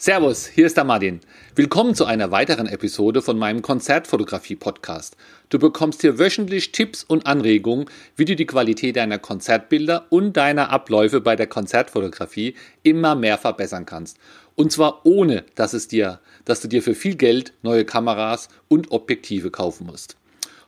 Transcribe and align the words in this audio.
Servus, 0.00 0.46
hier 0.46 0.66
ist 0.66 0.76
der 0.76 0.84
Martin. 0.84 1.18
Willkommen 1.56 1.92
zu 1.96 2.04
einer 2.04 2.30
weiteren 2.30 2.68
Episode 2.68 3.20
von 3.20 3.36
meinem 3.36 3.62
Konzertfotografie-Podcast. 3.62 5.16
Du 5.48 5.58
bekommst 5.58 6.02
hier 6.02 6.20
wöchentlich 6.20 6.70
Tipps 6.70 7.02
und 7.02 7.26
Anregungen, 7.26 7.86
wie 8.14 8.24
du 8.24 8.36
die 8.36 8.46
Qualität 8.46 8.94
deiner 8.94 9.18
Konzertbilder 9.18 10.06
und 10.10 10.36
deiner 10.36 10.70
Abläufe 10.70 11.20
bei 11.20 11.34
der 11.34 11.48
Konzertfotografie 11.48 12.54
immer 12.84 13.16
mehr 13.16 13.38
verbessern 13.38 13.86
kannst. 13.86 14.18
Und 14.54 14.70
zwar 14.70 15.04
ohne, 15.04 15.44
dass 15.56 15.72
es 15.72 15.88
dir, 15.88 16.20
dass 16.44 16.60
du 16.60 16.68
dir 16.68 16.84
für 16.84 16.94
viel 16.94 17.16
Geld 17.16 17.52
neue 17.62 17.84
Kameras 17.84 18.50
und 18.68 18.92
Objektive 18.92 19.50
kaufen 19.50 19.88
musst. 19.88 20.16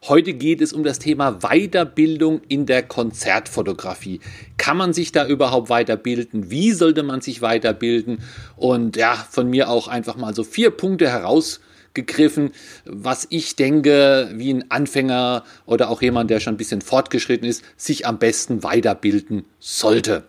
Heute 0.09 0.32
geht 0.32 0.62
es 0.62 0.73
um 0.73 0.82
das 0.82 0.98
Thema 0.98 1.41
Weiterbildung 1.43 2.41
in 2.49 2.64
der 2.64 2.82
Konzertfotografie. 2.82 4.21
Kann 4.57 4.79
man 4.79 4.95
sich 4.95 5.12
da 5.12 5.27
überhaupt 5.27 5.69
weiterbilden? 5.69 6.50
Wie 6.50 6.73
sollte 6.73 7.03
man 7.03 7.21
sich 7.21 7.43
weiterbilden? 7.43 8.23
Und 8.57 8.96
ja, 8.96 9.14
von 9.14 9.50
mir 9.50 9.68
auch 9.68 9.89
einfach 9.89 10.17
mal 10.17 10.35
so 10.35 10.43
vier 10.43 10.71
Punkte 10.71 11.11
herausgegriffen, 11.11 12.53
was 12.86 13.26
ich 13.29 13.57
denke, 13.57 14.31
wie 14.32 14.54
ein 14.54 14.71
Anfänger 14.71 15.45
oder 15.67 15.90
auch 15.90 16.01
jemand, 16.01 16.31
der 16.31 16.40
schon 16.40 16.54
ein 16.54 16.59
bisschen 16.59 16.81
fortgeschritten 16.81 17.46
ist, 17.46 17.62
sich 17.76 18.07
am 18.07 18.18
besten 18.18 18.62
weiterbilden 18.62 19.45
sollte. 19.59 20.25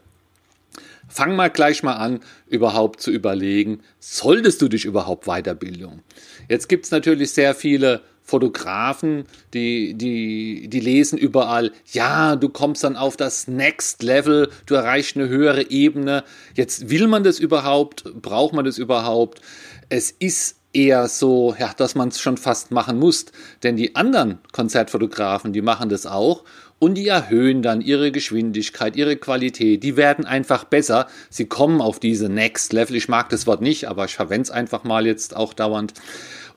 Fang 1.07 1.33
mal 1.37 1.49
gleich 1.49 1.81
mal 1.81 1.95
an, 1.95 2.19
überhaupt 2.47 3.01
zu 3.01 3.09
überlegen, 3.09 3.79
solltest 3.99 4.61
du 4.61 4.67
dich 4.67 4.83
überhaupt 4.83 5.27
weiterbilden? 5.27 6.01
Jetzt 6.49 6.67
gibt 6.67 6.85
es 6.85 6.91
natürlich 6.91 7.31
sehr 7.31 7.55
viele 7.55 8.01
Fotografen, 8.31 9.25
die, 9.53 9.93
die, 9.93 10.69
die 10.69 10.79
lesen 10.79 11.17
überall, 11.17 11.73
ja, 11.91 12.37
du 12.37 12.47
kommst 12.47 12.81
dann 12.85 12.95
auf 12.95 13.17
das 13.17 13.49
Next 13.49 14.03
Level, 14.03 14.49
du 14.67 14.75
erreichst 14.75 15.17
eine 15.17 15.27
höhere 15.27 15.69
Ebene. 15.69 16.23
Jetzt 16.55 16.89
will 16.89 17.07
man 17.07 17.25
das 17.25 17.39
überhaupt? 17.39 18.05
Braucht 18.21 18.53
man 18.53 18.63
das 18.63 18.77
überhaupt? 18.77 19.41
Es 19.89 20.11
ist 20.11 20.55
eher 20.71 21.09
so, 21.09 21.53
ja, 21.59 21.73
dass 21.75 21.95
man 21.95 22.07
es 22.07 22.21
schon 22.21 22.37
fast 22.37 22.71
machen 22.71 22.97
muss. 22.99 23.25
Denn 23.63 23.75
die 23.75 23.97
anderen 23.97 24.39
Konzertfotografen, 24.53 25.51
die 25.51 25.61
machen 25.61 25.89
das 25.89 26.05
auch 26.05 26.45
und 26.79 26.95
die 26.95 27.09
erhöhen 27.09 27.61
dann 27.61 27.81
ihre 27.81 28.13
Geschwindigkeit, 28.13 28.95
ihre 28.95 29.17
Qualität. 29.17 29.83
Die 29.83 29.97
werden 29.97 30.25
einfach 30.25 30.63
besser. 30.63 31.07
Sie 31.29 31.47
kommen 31.47 31.81
auf 31.81 31.99
diese 31.99 32.29
Next 32.29 32.71
Level. 32.71 32.95
Ich 32.95 33.09
mag 33.09 33.27
das 33.27 33.45
Wort 33.45 33.61
nicht, 33.61 33.89
aber 33.89 34.05
ich 34.05 34.15
verwende 34.15 34.43
es 34.43 34.51
einfach 34.51 34.85
mal 34.85 35.05
jetzt 35.05 35.35
auch 35.35 35.53
dauernd. 35.53 35.93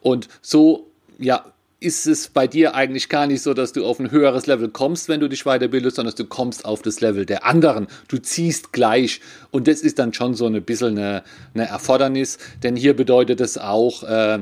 Und 0.01 0.29
so, 0.41 0.93
ja, 1.19 1.45
ist 1.85 2.07
es 2.07 2.29
bei 2.29 2.47
dir 2.47 2.75
eigentlich 2.75 3.09
gar 3.09 3.27
nicht 3.27 3.43
so, 3.43 3.55
dass 3.55 3.73
du 3.73 3.85
auf 3.85 4.01
ein 4.01 4.11
höheres 4.11 4.47
Level 4.47 4.69
kommst, 4.69 5.09
wenn 5.09 5.21
du 5.21 5.29
dich 5.29 5.45
weiterbildest, 5.45 5.97
sondern 5.97 6.15
du 6.15 6.25
kommst 6.25 6.65
auf 6.65 6.83
das 6.83 7.01
Level 7.01 7.27
der 7.27 7.45
anderen. 7.45 7.87
Du 8.09 8.19
ziehst 8.19 8.73
gleich. 8.73 9.21
Und 9.51 9.69
das 9.69 9.81
ist 9.83 9.99
dann 9.99 10.13
schon 10.15 10.35
so 10.35 10.47
ein 10.47 10.63
bisschen 10.63 10.99
eine, 10.99 11.23
eine 11.55 11.67
Erfordernis, 11.67 12.39
denn 12.63 12.77
hier 12.77 12.97
bedeutet 12.97 13.41
es 13.41 13.59
auch, 13.59 14.03
äh, 14.03 14.39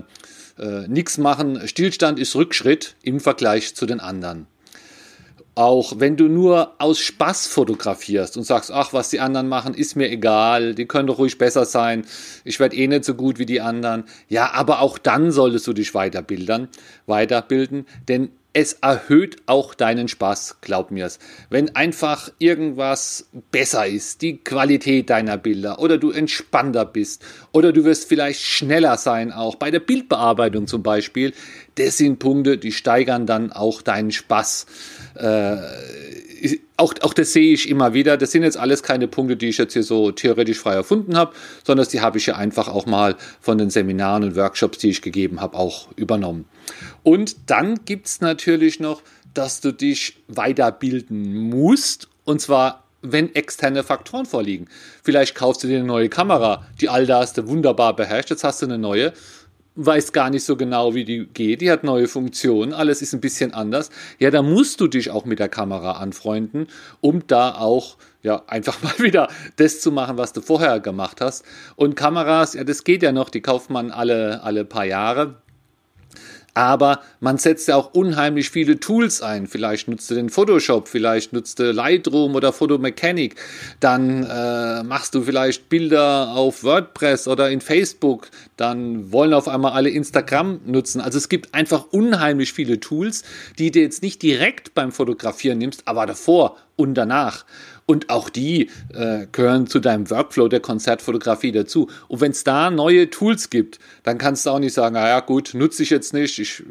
äh, 0.59 0.87
nichts 0.89 1.19
machen. 1.19 1.67
Stillstand 1.67 2.19
ist 2.19 2.34
Rückschritt 2.37 2.95
im 3.03 3.21
Vergleich 3.21 3.75
zu 3.75 3.87
den 3.87 4.01
anderen 4.01 4.47
auch 5.55 5.95
wenn 5.98 6.17
du 6.17 6.28
nur 6.28 6.75
aus 6.78 6.98
Spaß 6.98 7.47
fotografierst 7.47 8.36
und 8.36 8.45
sagst, 8.45 8.70
ach, 8.70 8.92
was 8.92 9.11
die 9.11 9.20
anderen 9.20 9.48
machen, 9.48 9.75
ist 9.75 9.97
mir 9.97 10.11
egal, 10.11 10.75
die 10.75 10.86
können 10.86 11.06
doch 11.06 11.19
ruhig 11.19 11.36
besser 11.36 11.64
sein, 11.64 12.05
ich 12.44 12.59
werde 12.59 12.77
eh 12.77 12.86
nicht 12.86 13.05
so 13.05 13.14
gut 13.14 13.39
wie 13.39 13.47
die 13.47 13.61
anderen. 13.61 14.05
Ja, 14.28 14.53
aber 14.53 14.81
auch 14.81 14.98
dann 14.98 15.31
solltest 15.31 15.67
du 15.67 15.72
dich 15.72 15.94
weiterbilden, 15.94 16.69
weiterbilden, 17.06 17.86
denn 18.09 18.31
es 18.55 18.75
erhöht 18.75 19.36
auch 19.47 19.75
deinen 19.75 20.08
Spaß, 20.08 20.56
glaub 20.61 20.91
mir's. 20.91 21.19
Wenn 21.48 21.75
einfach 21.75 22.31
irgendwas 22.39 23.28
besser 23.50 23.86
ist, 23.86 24.20
die 24.20 24.39
Qualität 24.39 25.09
deiner 25.09 25.39
Bilder 25.39 25.78
oder 25.78 25.97
du 25.97 26.11
entspannter 26.11 26.84
bist 26.84 27.25
oder 27.53 27.72
du 27.72 27.84
wirst 27.84 28.09
vielleicht 28.09 28.42
schneller 28.42 28.98
sein, 28.98 29.33
auch 29.33 29.55
bei 29.55 29.70
der 29.70 29.81
Bildbearbeitung 29.81 30.67
zum 30.67 30.83
Beispiel, 30.83 31.33
das 31.77 31.97
sind 31.97 32.19
Punkte, 32.19 32.59
die 32.59 32.72
steigern 32.72 33.27
dann 33.27 33.53
auch 33.53 33.81
deinen 33.81 34.12
Spaß. 34.12 34.66
Äh, 35.15 35.56
auch, 36.76 36.94
auch 37.03 37.14
das 37.14 37.32
sehe 37.32 37.53
ich 37.53 37.69
immer 37.69 37.94
wieder. 37.94 38.16
Das 38.16 38.32
sind 38.32 38.42
jetzt 38.42 38.56
alles 38.56 38.82
keine 38.82 39.08
Punkte, 39.08 39.36
die 39.36 39.48
ich 39.48 39.58
jetzt 39.58 39.72
hier 39.72 39.82
so 39.82 40.12
theoretisch 40.12 40.58
frei 40.58 40.75
erfunden 40.75 41.16
habe, 41.16 41.32
sondern 41.64 41.86
die 41.88 42.00
habe 42.00 42.19
ich 42.19 42.26
ja 42.26 42.36
einfach 42.36 42.69
auch 42.69 42.86
mal 42.86 43.16
von 43.41 43.58
den 43.58 43.70
Seminaren 43.70 44.25
und 44.25 44.36
Workshops, 44.36 44.78
die 44.78 44.91
ich 44.91 45.03
gegeben 45.03 45.41
habe, 45.41 45.56
auch 45.56 45.88
übernommen. 45.97 46.47
Und 47.03 47.50
dann 47.50 47.84
gibt 47.84 48.06
es 48.06 48.20
natürlich 48.20 48.80
noch, 48.80 49.03
dass 49.34 49.60
du 49.60 49.72
dich 49.72 50.16
weiterbilden 50.28 51.48
musst 51.48 52.08
und 52.25 52.41
zwar 52.41 52.82
wenn 53.03 53.34
externe 53.34 53.82
Faktoren 53.82 54.26
vorliegen. 54.26 54.69
Vielleicht 55.03 55.34
kaufst 55.34 55.64
du 55.64 55.66
dir 55.66 55.78
eine 55.78 55.86
neue 55.86 56.09
Kamera, 56.09 56.66
die 56.80 56.88
hast 56.88 57.36
du 57.36 57.48
wunderbar 57.48 57.97
beherrscht, 57.97 58.30
jetzt 58.30 58.44
hast 58.44 58.62
du 58.62 58.66
eine 58.66 58.78
neue 58.78 59.12
weiß 59.75 60.12
gar 60.12 60.31
nicht 60.31 60.44
so 60.44 60.56
genau, 60.56 60.94
wie 60.94 61.05
die 61.05 61.27
geht. 61.27 61.60
Die 61.60 61.71
hat 61.71 61.84
neue 61.84 62.09
Funktionen, 62.09 62.72
alles 62.72 63.03
ist 63.03 63.15
ein 63.15 63.21
bisschen 63.21 63.55
anders. 63.55 63.91
Ja, 64.19 64.31
da 64.31 64.43
musst 64.43 64.81
du 64.81 64.88
dich 64.88 65.10
auch 65.10 65.25
mit 65.25 65.38
der 65.38 65.49
Kamera 65.49 65.93
anfreunden, 65.93 66.69
um 67.00 67.27
da 67.27 67.55
auch 67.55 67.97
ja 68.22 68.43
einfach 68.47 68.83
mal 68.83 68.99
wieder 68.99 69.28
das 69.56 69.81
zu 69.81 69.91
machen, 69.93 70.19
was 70.19 70.33
du 70.33 70.41
vorher 70.41 70.81
gemacht 70.81 71.21
hast. 71.21 71.44
Und 71.77 71.97
Kameras, 71.97 72.55
ja, 72.55 72.65
das 72.65 72.84
geht 72.84 73.03
ja 73.03 73.12
noch, 73.12 73.31
die 73.31 73.41
kauft 73.41 73.71
man 73.71 73.91
alle 73.91 74.43
alle 74.43 74.65
paar 74.65 74.84
Jahre. 74.84 75.41
Aber 76.55 77.01
man 77.21 77.39
setzt 77.39 77.69
ja 77.69 77.77
auch 77.77 77.95
unheimlich 77.95 78.51
viele 78.51 78.79
Tools 78.79 79.23
ein. 79.23 79.47
Vielleicht 79.47 79.89
nutzt 79.89 80.11
du 80.11 80.15
den 80.15 80.29
Photoshop, 80.29 80.89
vielleicht 80.89 81.33
nutzt 81.33 81.59
du 81.59 81.73
Lightroom 81.73 82.35
oder 82.35 82.53
Photomechanic. 82.53 83.37
Dann 83.81 84.25
äh, 84.25 84.83
machst 84.83 85.15
du 85.15 85.23
vielleicht 85.23 85.69
Bilder 85.69 86.33
auf 86.35 86.63
WordPress 86.63 87.27
oder 87.27 87.51
in 87.51 87.61
Facebook. 87.61 88.29
Dann 88.57 89.13
wollen 89.13 89.33
auf 89.33 89.49
einmal 89.49 89.73
alle 89.73 89.89
Instagram 89.89 90.61
nutzen. 90.67 91.01
Also 91.01 91.19
es 91.19 91.29
gibt 91.29 91.55
einfach 91.55 91.87
unheimlich 91.91 92.53
viele 92.53 92.81
Tools, 92.81 93.23
die 93.59 93.71
du 93.71 93.81
jetzt 93.81 94.03
nicht 94.03 94.23
direkt 94.23 94.75
beim 94.75 94.93
Fotografieren 94.93 95.59
nimmst, 95.59 95.89
aber 95.89 96.05
davor 96.05 96.57
und 96.82 96.94
danach. 96.94 97.44
Und 97.87 98.10
auch 98.10 98.28
die 98.28 98.70
äh, 98.94 99.26
gehören 99.32 99.66
zu 99.66 99.81
deinem 99.81 100.09
Workflow 100.09 100.48
der 100.48 100.60
Konzertfotografie 100.60 101.53
dazu. 101.53 101.88
Und 102.09 102.20
wenn 102.20 102.31
es 102.31 102.44
da 102.44 102.70
neue 102.70 103.10
Tools 103.10 103.50
gibt, 103.50 103.78
dann 104.03 104.19
kannst 104.19 104.47
du 104.47 104.50
auch 104.50 104.59
nicht 104.59 104.72
sagen, 104.72 104.94
naja 104.94 105.21
gut, 105.21 105.53
nutze 105.54 105.82
ich 105.82 105.91
jetzt 105.91 106.12
nicht. 106.12 106.38
Ich, 106.38 106.62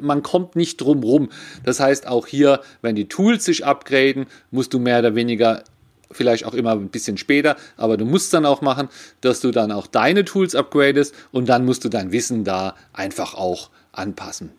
man 0.00 0.22
kommt 0.22 0.56
nicht 0.56 0.80
drum 0.80 1.02
rum. 1.02 1.28
Das 1.64 1.80
heißt 1.80 2.06
auch 2.08 2.26
hier, 2.26 2.60
wenn 2.82 2.96
die 2.96 3.08
Tools 3.08 3.44
sich 3.44 3.64
upgraden, 3.64 4.26
musst 4.50 4.74
du 4.74 4.78
mehr 4.78 4.98
oder 4.98 5.14
weniger 5.14 5.62
vielleicht 6.10 6.44
auch 6.44 6.54
immer 6.54 6.72
ein 6.72 6.88
bisschen 6.88 7.18
später, 7.18 7.56
aber 7.76 7.96
du 7.96 8.04
musst 8.04 8.32
dann 8.32 8.46
auch 8.46 8.60
machen, 8.60 8.88
dass 9.20 9.40
du 9.40 9.50
dann 9.50 9.72
auch 9.72 9.86
deine 9.86 10.24
Tools 10.24 10.54
upgradest 10.54 11.14
und 11.32 11.48
dann 11.48 11.64
musst 11.64 11.84
du 11.84 11.88
dein 11.88 12.12
Wissen 12.12 12.44
da 12.44 12.76
einfach 12.92 13.34
auch 13.34 13.70
anpassen. 13.92 14.52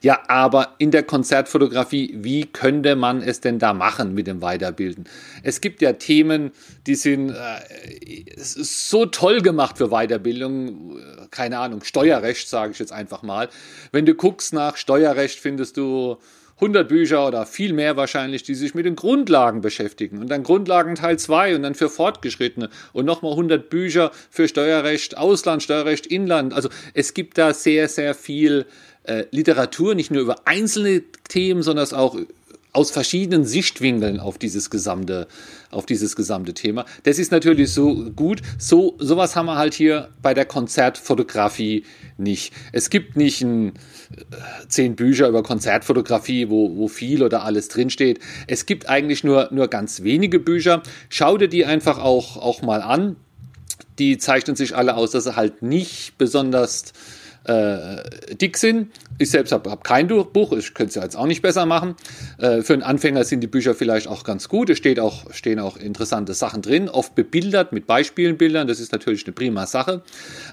Ja, 0.00 0.20
aber 0.28 0.74
in 0.78 0.90
der 0.90 1.02
Konzertfotografie, 1.02 2.14
wie 2.18 2.46
könnte 2.46 2.96
man 2.96 3.22
es 3.22 3.40
denn 3.40 3.58
da 3.58 3.72
machen 3.74 4.14
mit 4.14 4.26
dem 4.26 4.42
Weiterbilden? 4.42 5.04
Es 5.42 5.60
gibt 5.60 5.82
ja 5.82 5.94
Themen, 5.94 6.52
die 6.86 6.94
sind 6.94 7.30
äh, 7.30 8.24
so 8.36 9.06
toll 9.06 9.40
gemacht 9.40 9.78
für 9.78 9.88
Weiterbildung. 9.88 10.98
Keine 11.30 11.58
Ahnung, 11.58 11.82
Steuerrecht 11.82 12.48
sage 12.48 12.72
ich 12.72 12.78
jetzt 12.78 12.92
einfach 12.92 13.22
mal. 13.22 13.48
Wenn 13.92 14.06
du 14.06 14.14
guckst 14.14 14.52
nach 14.52 14.76
Steuerrecht, 14.76 15.38
findest 15.38 15.76
du 15.76 16.18
100 16.60 16.88
Bücher 16.88 17.26
oder 17.26 17.46
viel 17.46 17.72
mehr 17.72 17.96
wahrscheinlich, 17.96 18.42
die 18.42 18.54
sich 18.54 18.74
mit 18.74 18.84
den 18.84 18.96
Grundlagen 18.96 19.60
beschäftigen. 19.60 20.18
Und 20.18 20.28
dann 20.28 20.42
Grundlagen 20.42 20.96
Teil 20.96 21.18
2 21.18 21.54
und 21.54 21.62
dann 21.62 21.76
für 21.76 21.88
Fortgeschrittene 21.88 22.68
und 22.92 23.04
nochmal 23.04 23.32
100 23.32 23.70
Bücher 23.70 24.10
für 24.28 24.48
Steuerrecht, 24.48 25.16
Ausland, 25.16 25.62
Steuerrecht, 25.62 26.06
Inland. 26.06 26.52
Also 26.52 26.68
es 26.94 27.14
gibt 27.14 27.38
da 27.38 27.54
sehr, 27.54 27.88
sehr 27.88 28.14
viel 28.14 28.66
äh, 29.08 29.26
Literatur, 29.30 29.94
nicht 29.94 30.10
nur 30.10 30.22
über 30.22 30.36
einzelne 30.46 31.02
Themen, 31.28 31.62
sondern 31.62 31.90
auch 31.92 32.16
aus 32.72 32.90
verschiedenen 32.90 33.44
Sichtwinkeln 33.44 34.20
auf 34.20 34.38
dieses 34.38 34.70
gesamte, 34.70 35.26
auf 35.70 35.86
dieses 35.86 36.14
gesamte 36.14 36.52
Thema. 36.54 36.84
Das 37.04 37.18
ist 37.18 37.32
natürlich 37.32 37.72
so 37.72 38.10
gut. 38.14 38.42
So, 38.58 38.94
sowas 38.98 39.34
haben 39.34 39.46
wir 39.46 39.56
halt 39.56 39.74
hier 39.74 40.10
bei 40.22 40.34
der 40.34 40.44
Konzertfotografie 40.44 41.84
nicht. 42.18 42.52
Es 42.72 42.90
gibt 42.90 43.16
nicht 43.16 43.40
ein, 43.40 43.68
äh, 43.68 43.72
zehn 44.68 44.96
Bücher 44.96 45.28
über 45.28 45.42
Konzertfotografie, 45.42 46.50
wo, 46.50 46.76
wo 46.76 46.88
viel 46.88 47.22
oder 47.22 47.42
alles 47.42 47.68
drinsteht. 47.68 48.20
Es 48.46 48.66
gibt 48.66 48.88
eigentlich 48.88 49.24
nur, 49.24 49.48
nur 49.50 49.68
ganz 49.68 50.02
wenige 50.02 50.38
Bücher. 50.38 50.82
Schau 51.08 51.38
dir 51.38 51.48
die 51.48 51.64
einfach 51.64 51.98
auch, 51.98 52.36
auch 52.36 52.62
mal 52.62 52.82
an. 52.82 53.16
Die 53.98 54.18
zeichnen 54.18 54.54
sich 54.54 54.76
alle 54.76 54.94
aus, 54.94 55.10
dass 55.12 55.24
sie 55.24 55.34
halt 55.34 55.62
nicht 55.62 56.18
besonders 56.18 56.92
äh, 57.48 58.34
dick 58.34 58.56
sind. 58.56 58.90
Ich 59.18 59.30
selbst 59.30 59.50
habe 59.50 59.70
hab 59.70 59.82
kein 59.82 60.06
Buch, 60.06 60.52
ich 60.52 60.74
könnte 60.74 60.90
es 60.90 60.94
ja 60.94 61.02
jetzt 61.02 61.16
auch 61.16 61.26
nicht 61.26 61.42
besser 61.42 61.66
machen. 61.66 61.96
Äh, 62.38 62.62
für 62.62 62.72
einen 62.72 62.82
Anfänger 62.82 63.24
sind 63.24 63.40
die 63.40 63.48
Bücher 63.48 63.74
vielleicht 63.74 64.06
auch 64.06 64.22
ganz 64.22 64.48
gut. 64.48 64.70
Es 64.70 64.78
steht 64.78 65.00
auch, 65.00 65.32
stehen 65.32 65.58
auch 65.58 65.76
interessante 65.76 66.34
Sachen 66.34 66.62
drin, 66.62 66.88
oft 66.88 67.14
bebildert 67.16 67.72
mit 67.72 67.86
Beispielenbildern. 67.86 68.68
Das 68.68 68.78
ist 68.78 68.92
natürlich 68.92 69.26
eine 69.26 69.32
prima 69.32 69.66
Sache. 69.66 70.02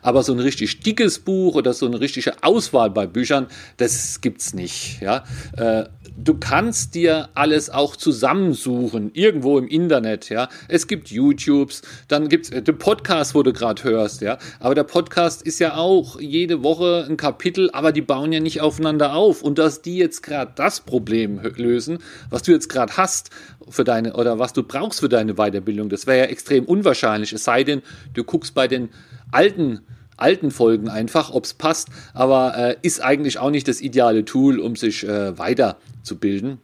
Aber 0.01 0.23
so 0.23 0.33
ein 0.33 0.39
richtig 0.39 0.79
dickes 0.79 1.19
Buch 1.19 1.56
oder 1.56 1.73
so 1.73 1.85
eine 1.85 2.00
richtige 2.00 2.33
Auswahl 2.41 2.89
bei 2.89 3.06
Büchern, 3.06 3.47
das 3.77 4.21
gibt 4.21 4.41
es 4.41 4.53
nicht. 4.56 5.00
Ja? 5.01 5.23
Äh, 5.57 5.85
du 6.18 6.35
kannst 6.35 6.95
dir 6.95 7.29
alles 7.33 7.69
auch 7.69 7.95
zusammensuchen, 7.95 9.11
irgendwo 9.13 9.57
im 9.57 9.68
Internet, 9.68 10.29
ja. 10.29 10.50
Es 10.68 10.88
gibt 10.88 11.09
YouTubes, 11.09 11.81
dann 12.07 12.29
gibt 12.29 12.45
es 12.45 12.51
äh, 12.51 12.61
den 12.61 12.77
Podcast, 12.77 13.35
wo 13.35 13.44
du 13.44 13.53
gerade 13.53 13.83
hörst, 13.83 14.21
ja. 14.21 14.38
Aber 14.59 14.75
der 14.75 14.83
Podcast 14.83 15.41
ist 15.41 15.59
ja 15.59 15.75
auch 15.75 16.19
jede 16.19 16.63
Woche 16.63 17.06
ein 17.09 17.18
Kapitel, 17.18 17.69
aber 17.71 17.91
die 17.91 18.01
bauen 18.01 18.31
ja 18.31 18.39
nicht 18.39 18.55
aufeinander 18.62 19.13
auf. 19.13 19.42
Und 19.42 19.57
dass 19.57 19.81
die 19.81 19.98
jetzt 19.98 20.24
gerade 20.24 20.52
das 20.56 20.81
Problem 20.81 21.40
lösen, 21.56 22.00
was 22.30 22.44
du 22.44 22.52
jetzt 22.52 22.69
gerade 22.69 22.98
hast 22.98 23.30
für 23.69 23.84
deine 23.84 24.13
oder 24.13 24.40
was 24.40 24.54
du 24.54 24.63
brauchst 24.63 25.00
für 25.00 25.10
deine 25.10 25.36
Weiterbildung, 25.36 25.90
das 25.90 26.07
wäre 26.07 26.19
ja 26.19 26.25
extrem 26.25 26.66
unwahrscheinlich. 26.66 27.34
Es 27.34 27.44
sei 27.44 27.63
denn, 27.63 27.81
du 28.13 28.24
guckst 28.24 28.54
bei 28.54 28.68
den 28.68 28.90
alten 29.31 29.81
alten 30.18 30.50
Folgen 30.52 30.88
einfach, 30.88 31.30
ob 31.31 31.44
es 31.44 31.54
passt, 31.54 31.90
aber 32.13 32.57
äh, 32.57 32.75
ist 32.81 33.04
eigentlich 33.04 33.38
auch 33.38 33.50
nicht 33.50 33.68
das 33.68 33.81
ideale 33.81 34.24
Tool, 34.24 34.60
um 34.60 34.78
sich 34.78 35.04
äh, 35.04 35.38
weiterzubilden. 35.38 36.60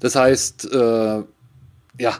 Das 0.00 0.16
heißt, 0.16 0.72
äh, 0.72 1.22
ja, 1.98 2.18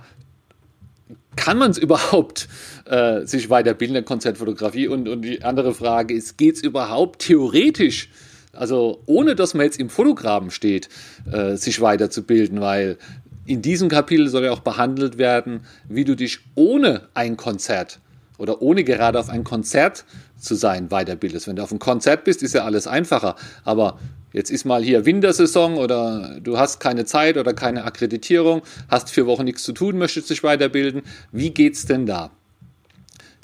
kann 1.36 1.58
man 1.58 1.70
es 1.70 1.78
überhaupt 1.78 2.48
äh, 2.84 3.24
sich 3.24 3.48
weiterbilden 3.50 3.96
in 3.96 4.04
Konzertfotografie? 4.04 4.88
Und, 4.88 5.08
und 5.08 5.22
die 5.22 5.42
andere 5.42 5.74
Frage 5.74 6.14
ist, 6.14 6.36
geht 6.36 6.56
es 6.56 6.62
überhaupt 6.62 7.20
theoretisch, 7.20 8.10
also 8.52 9.02
ohne 9.06 9.34
dass 9.34 9.54
man 9.54 9.64
jetzt 9.64 9.78
im 9.78 9.90
Fotograben 9.90 10.50
steht, 10.50 10.88
äh, 11.30 11.56
sich 11.56 11.80
weiterzubilden? 11.80 12.60
Weil 12.60 12.98
in 13.46 13.62
diesem 13.62 13.88
Kapitel 13.88 14.28
soll 14.28 14.44
ja 14.44 14.52
auch 14.52 14.60
behandelt 14.60 15.18
werden, 15.18 15.60
wie 15.88 16.04
du 16.04 16.14
dich 16.14 16.40
ohne 16.54 17.08
ein 17.14 17.36
Konzert 17.36 18.00
oder 18.36 18.62
ohne 18.62 18.84
gerade 18.84 19.18
auf 19.18 19.28
ein 19.28 19.44
Konzert 19.44 20.04
zu 20.38 20.54
sein 20.54 20.88
weiterbildest. 20.88 21.48
Wenn 21.48 21.56
du 21.56 21.62
auf 21.62 21.72
ein 21.72 21.78
Konzert 21.78 22.24
bist, 22.24 22.42
ist 22.42 22.54
ja 22.54 22.64
alles 22.64 22.86
einfacher. 22.86 23.36
Aber 23.64 23.98
jetzt 24.32 24.50
ist 24.50 24.64
mal 24.64 24.82
hier 24.82 25.04
Wintersaison 25.04 25.76
oder 25.76 26.38
du 26.40 26.58
hast 26.58 26.78
keine 26.78 27.04
Zeit 27.04 27.36
oder 27.36 27.54
keine 27.54 27.84
Akkreditierung, 27.84 28.62
hast 28.88 29.10
vier 29.10 29.26
Wochen 29.26 29.44
nichts 29.44 29.64
zu 29.64 29.72
tun, 29.72 29.98
möchtest 29.98 30.30
dich 30.30 30.42
weiterbilden. 30.42 31.02
Wie 31.32 31.50
geht's 31.50 31.86
denn 31.86 32.06
da? 32.06 32.30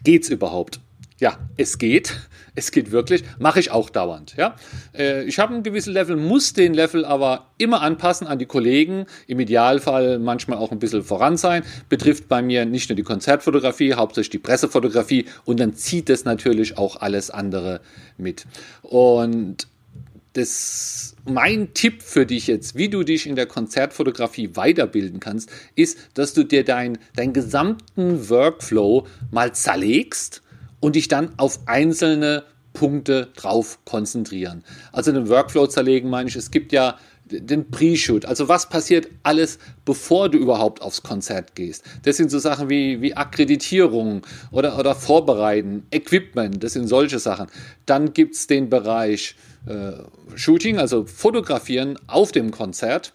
Geht's 0.04 0.28
überhaupt? 0.28 0.80
Ja, 1.18 1.38
es 1.56 1.78
geht. 1.78 2.14
Es 2.54 2.70
geht 2.70 2.92
wirklich. 2.92 3.24
Mache 3.38 3.60
ich 3.60 3.70
auch 3.70 3.90
dauernd. 3.90 4.34
Ja? 4.36 4.56
Äh, 4.96 5.24
ich 5.24 5.38
habe 5.38 5.54
einen 5.54 5.62
gewissen 5.62 5.92
Level, 5.92 6.16
muss 6.16 6.52
den 6.52 6.74
Level 6.74 7.04
aber 7.04 7.50
immer 7.58 7.82
anpassen 7.82 8.26
an 8.26 8.38
die 8.38 8.46
Kollegen. 8.46 9.06
Im 9.26 9.40
Idealfall 9.40 10.18
manchmal 10.18 10.58
auch 10.58 10.70
ein 10.70 10.78
bisschen 10.78 11.02
voran 11.02 11.36
sein. 11.36 11.64
Betrifft 11.88 12.28
bei 12.28 12.42
mir 12.42 12.64
nicht 12.64 12.88
nur 12.88 12.96
die 12.96 13.02
Konzertfotografie, 13.02 13.94
hauptsächlich 13.94 14.30
die 14.30 14.38
Pressefotografie. 14.38 15.26
Und 15.44 15.58
dann 15.60 15.74
zieht 15.74 16.10
es 16.10 16.24
natürlich 16.24 16.78
auch 16.78 16.96
alles 16.96 17.30
andere 17.30 17.80
mit. 18.16 18.46
Und 18.82 19.66
das, 20.34 21.16
mein 21.24 21.74
Tipp 21.74 22.02
für 22.02 22.26
dich 22.26 22.48
jetzt, 22.48 22.76
wie 22.76 22.88
du 22.88 23.02
dich 23.04 23.26
in 23.26 23.36
der 23.36 23.46
Konzertfotografie 23.46 24.50
weiterbilden 24.54 25.20
kannst, 25.20 25.50
ist, 25.76 25.98
dass 26.14 26.34
du 26.34 26.44
dir 26.44 26.64
dein, 26.64 26.98
deinen 27.16 27.32
gesamten 27.32 28.28
Workflow 28.28 29.06
mal 29.30 29.54
zerlegst 29.54 30.42
und 30.84 30.96
dich 30.96 31.08
dann 31.08 31.32
auf 31.38 31.60
einzelne 31.64 32.44
Punkte 32.74 33.28
drauf 33.34 33.78
konzentrieren. 33.86 34.62
Also 34.92 35.12
den 35.12 35.30
Workflow 35.30 35.66
zerlegen 35.66 36.10
meine 36.10 36.28
ich, 36.28 36.36
es 36.36 36.50
gibt 36.50 36.72
ja 36.72 36.98
den 37.24 37.70
Pre-Shoot, 37.70 38.26
also 38.26 38.48
was 38.48 38.68
passiert 38.68 39.08
alles, 39.22 39.58
bevor 39.86 40.28
du 40.28 40.36
überhaupt 40.36 40.82
aufs 40.82 41.02
Konzert 41.02 41.54
gehst. 41.54 41.84
Das 42.02 42.18
sind 42.18 42.30
so 42.30 42.38
Sachen 42.38 42.68
wie, 42.68 43.00
wie 43.00 43.16
Akkreditierung 43.16 44.26
oder, 44.50 44.78
oder 44.78 44.94
Vorbereiten, 44.94 45.86
Equipment, 45.90 46.62
das 46.62 46.74
sind 46.74 46.86
solche 46.86 47.18
Sachen. 47.18 47.46
Dann 47.86 48.12
gibt 48.12 48.34
es 48.34 48.46
den 48.46 48.68
Bereich 48.68 49.36
äh, 49.66 49.92
Shooting, 50.34 50.76
also 50.76 51.06
Fotografieren 51.06 51.98
auf 52.08 52.30
dem 52.30 52.50
Konzert. 52.50 53.14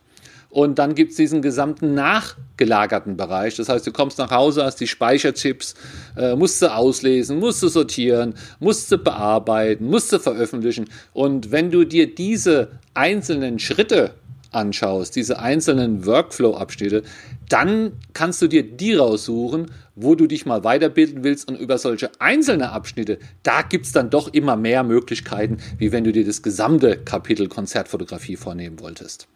Und 0.49 0.79
dann 0.79 0.95
gibt 0.95 1.11
es 1.11 1.17
diesen 1.17 1.43
gesamten 1.43 1.93
nachgelagerten 1.93 3.17
Bereich. 3.17 3.55
Das 3.55 3.69
heißt, 3.69 3.85
du 3.85 3.91
kommst 3.91 4.17
nach 4.17 4.31
Hause, 4.31 4.63
hast 4.63 4.77
die 4.77 4.87
Speicherchips, 4.87 5.75
äh, 6.17 6.35
musst 6.35 6.61
du 6.61 6.73
auslesen, 6.73 7.37
musst 7.37 7.61
du 7.61 7.67
sortieren, 7.67 8.33
musst 8.59 8.91
du 8.91 8.97
bearbeiten, 8.97 9.85
musst 9.85 10.11
du 10.11 10.19
veröffentlichen. 10.19 10.85
Und 11.13 11.51
wenn 11.51 11.69
du 11.69 11.85
dir 11.85 12.13
diese 12.13 12.69
einzelnen 12.95 13.59
Schritte 13.59 14.15
anschaust, 14.51 15.15
diese 15.15 15.37
einzelnen 15.37 16.07
Workflow-Abschnitte, 16.07 17.03
dann 17.47 17.91
kannst 18.13 18.41
du 18.41 18.47
dir 18.47 18.63
die 18.63 18.95
raussuchen, 18.95 19.67
wo 19.95 20.15
du 20.15 20.25
dich 20.25 20.47
mal 20.47 20.63
weiterbilden 20.63 21.23
willst 21.23 21.47
und 21.47 21.59
über 21.59 21.77
solche 21.77 22.09
einzelne 22.19 22.71
Abschnitte, 22.71 23.19
da 23.43 23.61
gibt 23.61 23.85
es 23.85 23.91
dann 23.91 24.09
doch 24.09 24.33
immer 24.33 24.55
mehr 24.55 24.83
Möglichkeiten, 24.83 25.57
wie 25.77 25.91
wenn 25.91 26.03
du 26.03 26.11
dir 26.11 26.25
das 26.25 26.41
gesamte 26.41 26.97
Kapitel 26.97 27.47
Konzertfotografie 27.47 28.35
vornehmen 28.35 28.79
wolltest. 28.79 29.27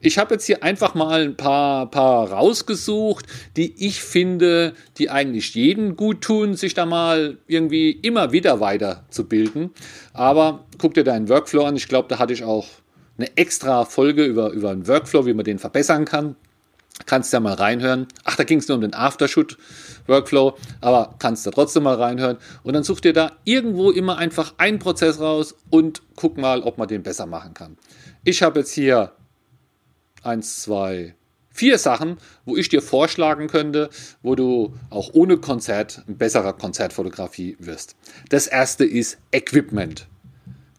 Ich 0.00 0.18
habe 0.18 0.34
jetzt 0.34 0.46
hier 0.46 0.62
einfach 0.62 0.94
mal 0.94 1.22
ein 1.22 1.36
paar, 1.36 1.90
paar 1.90 2.30
rausgesucht, 2.30 3.26
die 3.56 3.86
ich 3.86 4.02
finde, 4.02 4.74
die 4.98 5.10
eigentlich 5.10 5.54
jeden 5.54 5.96
gut 5.96 6.22
tun, 6.22 6.54
sich 6.54 6.74
da 6.74 6.86
mal 6.86 7.38
irgendwie 7.46 7.90
immer 7.90 8.32
wieder 8.32 8.60
weiterzubilden. 8.60 9.70
Aber 10.12 10.66
guck 10.78 10.94
dir 10.94 11.04
deinen 11.04 11.28
Workflow 11.28 11.64
an. 11.64 11.76
Ich 11.76 11.88
glaube, 11.88 12.08
da 12.08 12.18
hatte 12.18 12.32
ich 12.32 12.44
auch 12.44 12.66
eine 13.18 13.36
extra 13.36 13.84
Folge 13.84 14.24
über, 14.24 14.50
über 14.50 14.70
einen 14.70 14.86
Workflow, 14.86 15.26
wie 15.26 15.34
man 15.34 15.44
den 15.44 15.58
verbessern 15.58 16.04
kann. 16.04 16.36
Kannst 17.04 17.32
ja 17.32 17.40
mal 17.40 17.54
reinhören. 17.54 18.06
Ach, 18.24 18.36
da 18.36 18.44
ging 18.44 18.58
es 18.58 18.68
nur 18.68 18.76
um 18.76 18.80
den 18.80 18.94
Aftershoot-Workflow, 18.94 20.56
aber 20.80 21.14
kannst 21.18 21.46
da 21.46 21.50
trotzdem 21.50 21.82
mal 21.82 21.96
reinhören. 21.96 22.38
Und 22.62 22.72
dann 22.72 22.84
such 22.84 23.00
dir 23.00 23.12
da 23.12 23.32
irgendwo 23.44 23.90
immer 23.90 24.16
einfach 24.16 24.54
einen 24.56 24.78
Prozess 24.78 25.20
raus 25.20 25.54
und 25.68 26.02
guck 26.16 26.38
mal, 26.38 26.62
ob 26.62 26.78
man 26.78 26.88
den 26.88 27.02
besser 27.02 27.26
machen 27.26 27.52
kann. 27.52 27.76
Ich 28.24 28.42
habe 28.42 28.60
jetzt 28.60 28.72
hier 28.72 29.12
eins, 30.26 30.62
zwei, 30.62 31.14
vier 31.50 31.78
Sachen, 31.78 32.18
wo 32.44 32.56
ich 32.56 32.68
dir 32.68 32.82
vorschlagen 32.82 33.48
könnte, 33.48 33.88
wo 34.22 34.34
du 34.34 34.74
auch 34.90 35.10
ohne 35.14 35.38
Konzert 35.38 36.02
ein 36.06 36.18
besserer 36.18 36.52
Konzertfotografie 36.52 37.56
wirst. 37.58 37.96
Das 38.28 38.46
erste 38.46 38.84
ist 38.84 39.18
Equipment. 39.32 40.06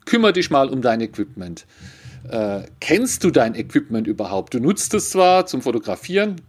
Kümmer 0.05 0.31
dich 0.31 0.51
mal 0.51 0.69
um 0.69 0.81
dein 0.81 1.01
Equipment. 1.01 1.65
Äh, 2.29 2.61
kennst 2.79 3.23
du 3.23 3.31
dein 3.31 3.55
Equipment 3.55 4.07
überhaupt? 4.07 4.53
Du 4.53 4.59
nutzt 4.59 4.93
es 4.93 5.09
zwar 5.09 5.45
zum 5.47 5.61
Fotografieren, 5.61 6.41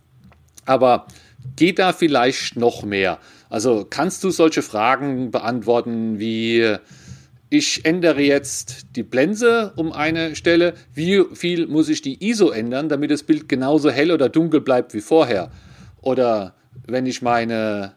aber 0.64 1.06
geht 1.56 1.78
da 1.78 1.92
vielleicht 1.92 2.56
noch 2.56 2.82
mehr? 2.82 3.18
Also 3.48 3.86
kannst 3.88 4.22
du 4.24 4.30
solche 4.30 4.62
Fragen 4.62 5.30
beantworten 5.30 6.18
wie 6.18 6.76
ich 7.50 7.84
ändere 7.84 8.20
jetzt 8.20 8.86
die 8.96 9.02
Blende 9.02 9.72
um 9.76 9.92
eine 9.92 10.36
Stelle. 10.36 10.74
Wie 10.94 11.24
viel 11.32 11.66
muss 11.66 11.88
ich 11.88 12.02
die 12.02 12.28
ISO 12.28 12.50
ändern, 12.50 12.88
damit 12.88 13.10
das 13.10 13.22
Bild 13.22 13.48
genauso 13.48 13.90
hell 13.90 14.12
oder 14.12 14.28
dunkel 14.28 14.60
bleibt 14.60 14.92
wie 14.92 15.00
vorher? 15.00 15.50
Oder 16.02 16.54
wenn 16.86 17.06
ich 17.06 17.22
meine 17.22 17.92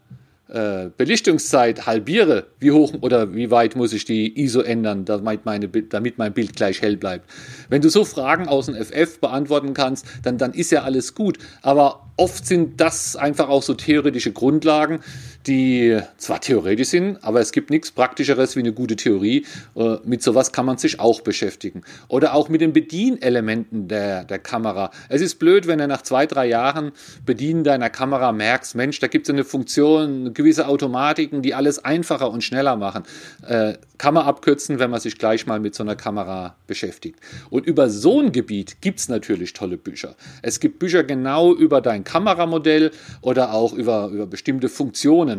äh, 0.47 0.89
Belichtungszeit 0.95 1.85
halbiere, 1.85 2.47
wie 2.59 2.71
hoch 2.71 2.93
oder 3.01 3.33
wie 3.33 3.51
weit 3.51 3.75
muss 3.75 3.91
ich 3.93 4.05
die 4.05 4.41
ISO 4.41 4.61
ändern, 4.61 5.03
damit, 5.05 5.45
meine, 5.45 5.67
damit 5.67 6.17
mein 6.17 6.33
Bild 6.33 6.55
gleich 6.55 6.81
hell 6.81 6.95
bleibt? 6.95 7.29
Wenn 7.69 7.81
du 7.81 7.89
so 7.89 8.05
Fragen 8.05 8.47
aus 8.47 8.67
dem 8.67 8.75
FF 8.75 9.19
beantworten 9.19 9.73
kannst, 9.73 10.05
dann, 10.23 10.37
dann 10.37 10.53
ist 10.53 10.71
ja 10.71 10.83
alles 10.83 11.13
gut. 11.13 11.37
Aber 11.61 12.11
oft 12.15 12.45
sind 12.45 12.79
das 12.79 13.15
einfach 13.15 13.49
auch 13.49 13.63
so 13.63 13.73
theoretische 13.73 14.31
Grundlagen, 14.31 14.99
die 15.47 15.99
zwar 16.17 16.41
theoretisch 16.41 16.89
sind, 16.89 17.23
aber 17.23 17.39
es 17.39 17.51
gibt 17.51 17.69
nichts 17.69 17.91
Praktischeres 17.91 18.55
wie 18.55 18.59
eine 18.59 18.73
gute 18.73 18.95
Theorie. 18.95 19.45
Äh, 19.75 19.97
mit 20.03 20.21
sowas 20.21 20.51
kann 20.51 20.65
man 20.65 20.77
sich 20.77 20.99
auch 20.99 21.21
beschäftigen. 21.21 21.81
Oder 22.07 22.33
auch 22.33 22.49
mit 22.49 22.61
den 22.61 22.73
Bedienelementen 22.73 23.87
der, 23.87 24.23
der 24.23 24.39
Kamera. 24.39 24.91
Es 25.09 25.21
ist 25.21 25.35
blöd, 25.35 25.67
wenn 25.67 25.79
du 25.79 25.87
nach 25.87 26.01
zwei, 26.03 26.25
drei 26.25 26.47
Jahren 26.47 26.91
Bedienen 27.25 27.63
deiner 27.63 27.89
Kamera 27.89 28.31
merkst, 28.31 28.75
Mensch, 28.75 28.99
da 28.99 29.07
gibt 29.07 29.27
es 29.27 29.33
eine 29.33 29.43
Funktion, 29.43 30.33
gewisse 30.33 30.67
Automatiken, 30.67 31.41
die 31.41 31.53
alles 31.53 31.83
einfacher 31.83 32.29
und 32.31 32.43
schneller 32.43 32.75
machen. 32.75 33.03
Äh, 33.47 33.73
kann 34.01 34.15
man 34.15 34.25
abkürzen, 34.25 34.79
wenn 34.79 34.89
man 34.89 34.99
sich 34.99 35.19
gleich 35.19 35.45
mal 35.45 35.59
mit 35.59 35.75
so 35.75 35.83
einer 35.83 35.95
Kamera 35.95 36.55
beschäftigt. 36.65 37.19
Und 37.51 37.67
über 37.67 37.87
so 37.87 38.19
ein 38.19 38.31
Gebiet 38.31 38.81
gibt 38.81 38.99
es 38.99 39.09
natürlich 39.09 39.53
tolle 39.53 39.77
Bücher. 39.77 40.15
Es 40.41 40.59
gibt 40.59 40.79
Bücher 40.79 41.03
genau 41.03 41.53
über 41.53 41.81
dein 41.81 42.03
Kameramodell 42.03 42.89
oder 43.21 43.53
auch 43.53 43.73
über, 43.73 44.07
über 44.07 44.25
bestimmte 44.25 44.69
Funktionen. 44.69 45.30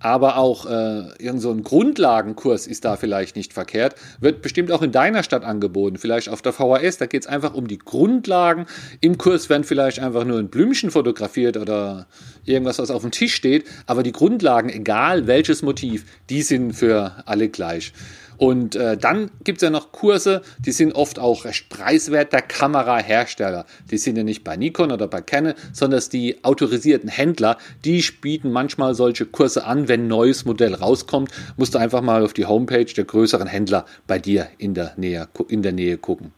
Aber 0.00 0.36
auch 0.36 0.66
äh, 0.66 1.08
irgend 1.18 1.42
so 1.42 1.50
ein 1.50 1.62
Grundlagenkurs 1.62 2.66
ist 2.66 2.84
da 2.84 2.96
vielleicht 2.96 3.36
nicht 3.36 3.52
verkehrt. 3.52 3.96
Wird 4.20 4.42
bestimmt 4.42 4.70
auch 4.70 4.82
in 4.82 4.92
deiner 4.92 5.22
Stadt 5.22 5.44
angeboten, 5.44 5.96
vielleicht 5.96 6.28
auf 6.28 6.42
der 6.42 6.52
VHS. 6.52 6.98
Da 6.98 7.06
geht 7.06 7.22
es 7.22 7.26
einfach 7.26 7.54
um 7.54 7.66
die 7.66 7.78
Grundlagen. 7.78 8.66
Im 9.00 9.18
Kurs 9.18 9.48
werden 9.48 9.64
vielleicht 9.64 9.98
einfach 9.98 10.24
nur 10.24 10.38
ein 10.38 10.48
Blümchen 10.48 10.90
fotografiert 10.90 11.56
oder 11.56 12.06
irgendwas, 12.44 12.78
was 12.78 12.90
auf 12.90 13.02
dem 13.02 13.10
Tisch 13.10 13.34
steht. 13.34 13.66
Aber 13.86 14.02
die 14.02 14.12
Grundlagen, 14.12 14.68
egal 14.68 15.26
welches 15.26 15.62
Motiv, 15.62 16.04
die 16.30 16.42
sind 16.42 16.72
für 16.72 17.22
alle 17.26 17.48
gleich. 17.48 17.92
Und 18.38 18.76
äh, 18.76 18.96
dann 18.96 19.30
gibt 19.44 19.58
es 19.58 19.62
ja 19.62 19.70
noch 19.70 19.92
Kurse, 19.92 20.42
die 20.58 20.72
sind 20.72 20.94
oft 20.94 21.18
auch 21.18 21.44
recht 21.44 21.68
preiswert 21.68 22.32
Kamerahersteller. 22.42 23.66
Die 23.90 23.98
sind 23.98 24.16
ja 24.16 24.24
nicht 24.24 24.44
bei 24.44 24.56
Nikon 24.56 24.92
oder 24.92 25.08
bei 25.08 25.20
Canon, 25.20 25.54
sondern 25.72 26.02
die 26.12 26.44
autorisierten 26.44 27.08
Händler, 27.08 27.56
die 27.84 28.04
bieten 28.20 28.52
manchmal 28.52 28.94
solche 28.94 29.26
Kurse 29.26 29.64
an, 29.64 29.88
wenn 29.88 30.04
ein 30.04 30.08
neues 30.08 30.44
Modell 30.44 30.74
rauskommt, 30.74 31.30
musst 31.56 31.74
du 31.74 31.78
einfach 31.78 32.02
mal 32.02 32.22
auf 32.22 32.32
die 32.32 32.46
Homepage 32.46 32.84
der 32.84 33.04
größeren 33.04 33.48
Händler 33.48 33.86
bei 34.06 34.18
dir 34.18 34.48
in 34.58 34.74
der 34.74 34.92
Nähe, 34.96 35.28
in 35.48 35.62
der 35.62 35.72
Nähe 35.72 35.98
gucken. 35.98 36.32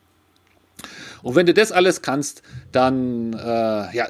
Und 1.22 1.34
wenn 1.34 1.46
du 1.46 1.54
das 1.54 1.72
alles 1.72 2.02
kannst, 2.02 2.42
dann, 2.72 3.32
äh, 3.32 3.96
ja, 3.96 4.08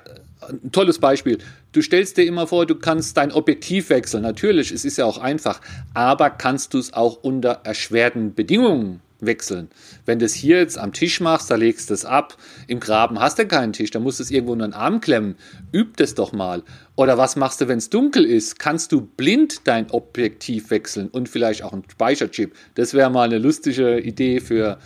ein 0.48 0.72
tolles 0.72 0.98
Beispiel. 0.98 1.38
Du 1.72 1.82
stellst 1.82 2.16
dir 2.16 2.24
immer 2.24 2.46
vor, 2.46 2.66
du 2.66 2.76
kannst 2.76 3.16
dein 3.16 3.32
Objektiv 3.32 3.90
wechseln. 3.90 4.22
Natürlich, 4.22 4.70
es 4.70 4.84
ist 4.84 4.96
ja 4.96 5.04
auch 5.04 5.18
einfach, 5.18 5.60
aber 5.94 6.30
kannst 6.30 6.74
du 6.74 6.78
es 6.78 6.92
auch 6.92 7.18
unter 7.22 7.60
erschwerten 7.64 8.34
Bedingungen 8.34 9.00
wechseln. 9.20 9.68
Wenn 10.06 10.18
du 10.18 10.26
es 10.26 10.34
hier 10.34 10.58
jetzt 10.58 10.78
am 10.78 10.92
Tisch 10.92 11.20
machst, 11.20 11.50
da 11.50 11.56
legst 11.56 11.90
du 11.90 11.94
es 11.94 12.04
ab. 12.04 12.36
Im 12.66 12.80
Graben 12.80 13.18
hast 13.20 13.38
du 13.38 13.46
keinen 13.46 13.72
Tisch, 13.72 13.90
da 13.90 13.98
musst 13.98 14.20
du 14.20 14.22
es 14.22 14.30
irgendwo 14.30 14.52
in 14.52 14.60
den 14.60 14.74
Arm 14.74 15.00
klemmen. 15.00 15.36
Üb 15.72 15.96
das 15.96 16.14
doch 16.14 16.32
mal. 16.32 16.62
Oder 16.98 17.16
was 17.16 17.36
machst 17.36 17.60
du, 17.60 17.68
wenn 17.68 17.78
es 17.78 17.90
dunkel 17.90 18.24
ist? 18.24 18.58
Kannst 18.58 18.90
du 18.90 19.00
blind 19.00 19.68
dein 19.68 19.88
Objektiv 19.92 20.72
wechseln 20.72 21.06
und 21.06 21.28
vielleicht 21.28 21.62
auch 21.62 21.72
einen 21.72 21.84
Speicherchip? 21.88 22.56
Das 22.74 22.92
wäre 22.92 23.08
mal 23.08 23.22
eine 23.22 23.38
lustige 23.38 24.00
Idee 24.00 24.40
für, 24.40 24.78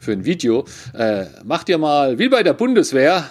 für 0.00 0.10
ein 0.10 0.24
Video. 0.24 0.64
Äh, 0.94 1.26
mach 1.44 1.62
dir 1.62 1.78
mal, 1.78 2.18
wie 2.18 2.28
bei 2.28 2.42
der 2.42 2.54
Bundeswehr, 2.54 3.24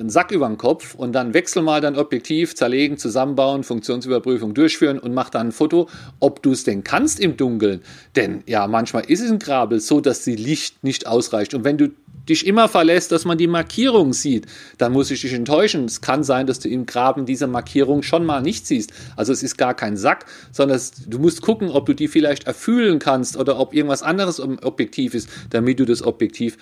einen 0.00 0.10
Sack 0.10 0.32
über 0.32 0.48
den 0.48 0.58
Kopf 0.58 0.94
und 0.94 1.12
dann 1.12 1.34
wechsel 1.34 1.62
mal 1.62 1.80
dein 1.80 1.96
Objektiv, 1.96 2.54
zerlegen, 2.54 2.96
zusammenbauen, 2.96 3.62
Funktionsüberprüfung 3.62 4.54
durchführen 4.54 4.98
und 4.98 5.14
mach 5.14 5.30
dann 5.30 5.48
ein 5.48 5.52
Foto, 5.52 5.88
ob 6.18 6.42
du 6.42 6.52
es 6.52 6.64
denn 6.64 6.82
kannst 6.82 7.20
im 7.20 7.36
Dunkeln. 7.36 7.82
Denn 8.16 8.42
ja, 8.46 8.66
manchmal 8.66 9.04
ist 9.04 9.20
es 9.20 9.30
ein 9.30 9.38
Grabel 9.38 9.80
so, 9.80 10.00
dass 10.00 10.24
die 10.24 10.36
Licht 10.36 10.82
nicht 10.82 11.06
ausreicht. 11.06 11.54
Und 11.54 11.64
wenn 11.64 11.78
du 11.78 11.90
dich 12.28 12.46
immer 12.46 12.68
verlässt, 12.68 13.12
dass 13.12 13.24
man 13.24 13.38
die 13.38 13.46
Markierung 13.46 14.12
sieht, 14.12 14.46
dann 14.78 14.92
muss 14.92 15.10
ich 15.10 15.20
dich 15.20 15.32
enttäuschen. 15.32 15.84
Es 15.84 16.00
kann 16.00 16.24
sein, 16.24 16.46
dass 16.46 16.60
du 16.60 16.68
im 16.68 16.86
Graben 16.86 17.26
diese 17.26 17.46
Markierung 17.46 18.02
schon 18.02 18.24
mal 18.24 18.40
nicht 18.40 18.66
siehst. 18.66 18.92
Also 19.16 19.32
es 19.32 19.42
ist 19.42 19.58
gar 19.58 19.74
kein 19.74 19.96
Sack, 19.96 20.26
sondern 20.52 20.76
es, 20.76 20.92
du 21.06 21.18
musst 21.18 21.42
gucken, 21.42 21.70
ob 21.70 21.86
du 21.86 21.94
die 21.94 22.08
vielleicht 22.08 22.46
erfühlen 22.46 22.98
kannst 22.98 23.36
oder 23.36 23.58
ob 23.58 23.74
irgendwas 23.74 24.02
anderes 24.02 24.38
im 24.38 24.58
Objektiv 24.62 25.14
ist, 25.14 25.28
damit 25.50 25.80
du 25.80 25.84
das 25.84 26.02
Objektiv 26.02 26.56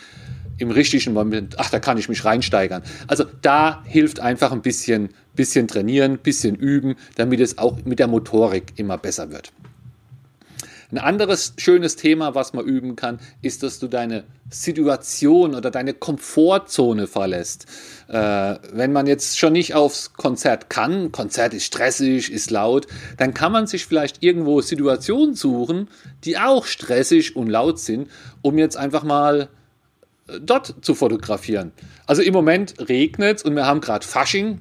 im 0.59 0.71
richtigen 0.71 1.13
Moment, 1.13 1.59
ach, 1.59 1.71
da 1.71 1.79
kann 1.79 1.99
ich 1.99 2.09
mich 2.09 2.25
reinsteigern. 2.25 2.83
Also 3.07 3.25
da 3.43 3.83
hilft 3.85 4.21
einfach 4.21 4.53
ein 4.53 4.63
bisschen, 4.63 5.11
bisschen 5.35 5.69
trainieren, 5.69 6.19
bisschen 6.19 6.57
üben, 6.57 6.97
damit 7.17 7.41
es 7.41 7.59
auch 7.59 7.79
mit 7.85 7.99
der 7.99 8.09
Motorik 8.09 8.73
immer 8.77 8.99
besser 8.99 9.31
wird. 9.31 9.53
Ein 10.91 10.99
anderes 10.99 11.53
schönes 11.59 11.97
Thema, 11.97 12.35
was 12.35 12.55
man 12.55 12.65
üben 12.65 12.97
kann, 12.97 13.21
ist, 13.43 13.63
dass 13.63 13.79
du 13.79 13.89
deine 13.89 14.25
Situation 14.49 15.55
oder 15.55 15.71
deine 15.71 15.93
Komfortzone 15.93 17.07
verlässt. 17.07 17.67
Äh, 18.09 18.57
wenn 18.73 18.95
man 18.95 19.07
jetzt 19.07 19.39
schon 19.39 19.53
nicht 19.53 19.75
aufs 19.75 20.15
Konzert 20.15 20.71
kann, 20.71 21.13
Konzert 21.13 21.53
ist 21.53 21.67
stressig, 21.67 22.33
ist 22.33 22.51
laut, 22.51 22.87
dann 23.19 23.35
kann 23.35 23.53
man 23.53 23.67
sich 23.67 23.85
vielleicht 23.85 24.23
irgendwo 24.23 24.63
Situationen 24.63 25.35
suchen, 25.35 25.89
die 26.25 26.39
auch 26.39 26.65
stressig 26.65 27.37
und 27.37 27.49
laut 27.49 27.79
sind, 27.79 28.09
um 28.41 28.57
jetzt 28.57 28.79
einfach 28.79 29.05
mal 29.05 29.51
dort 30.41 30.85
zu 30.85 30.95
fotografieren. 30.95 31.73
Also 32.07 32.23
im 32.23 32.33
Moment 32.33 32.75
regnet 32.89 33.39
es 33.39 33.43
und 33.43 33.55
wir 33.55 33.67
haben 33.67 33.81
gerade 33.81 34.07
Fasching. 34.07 34.61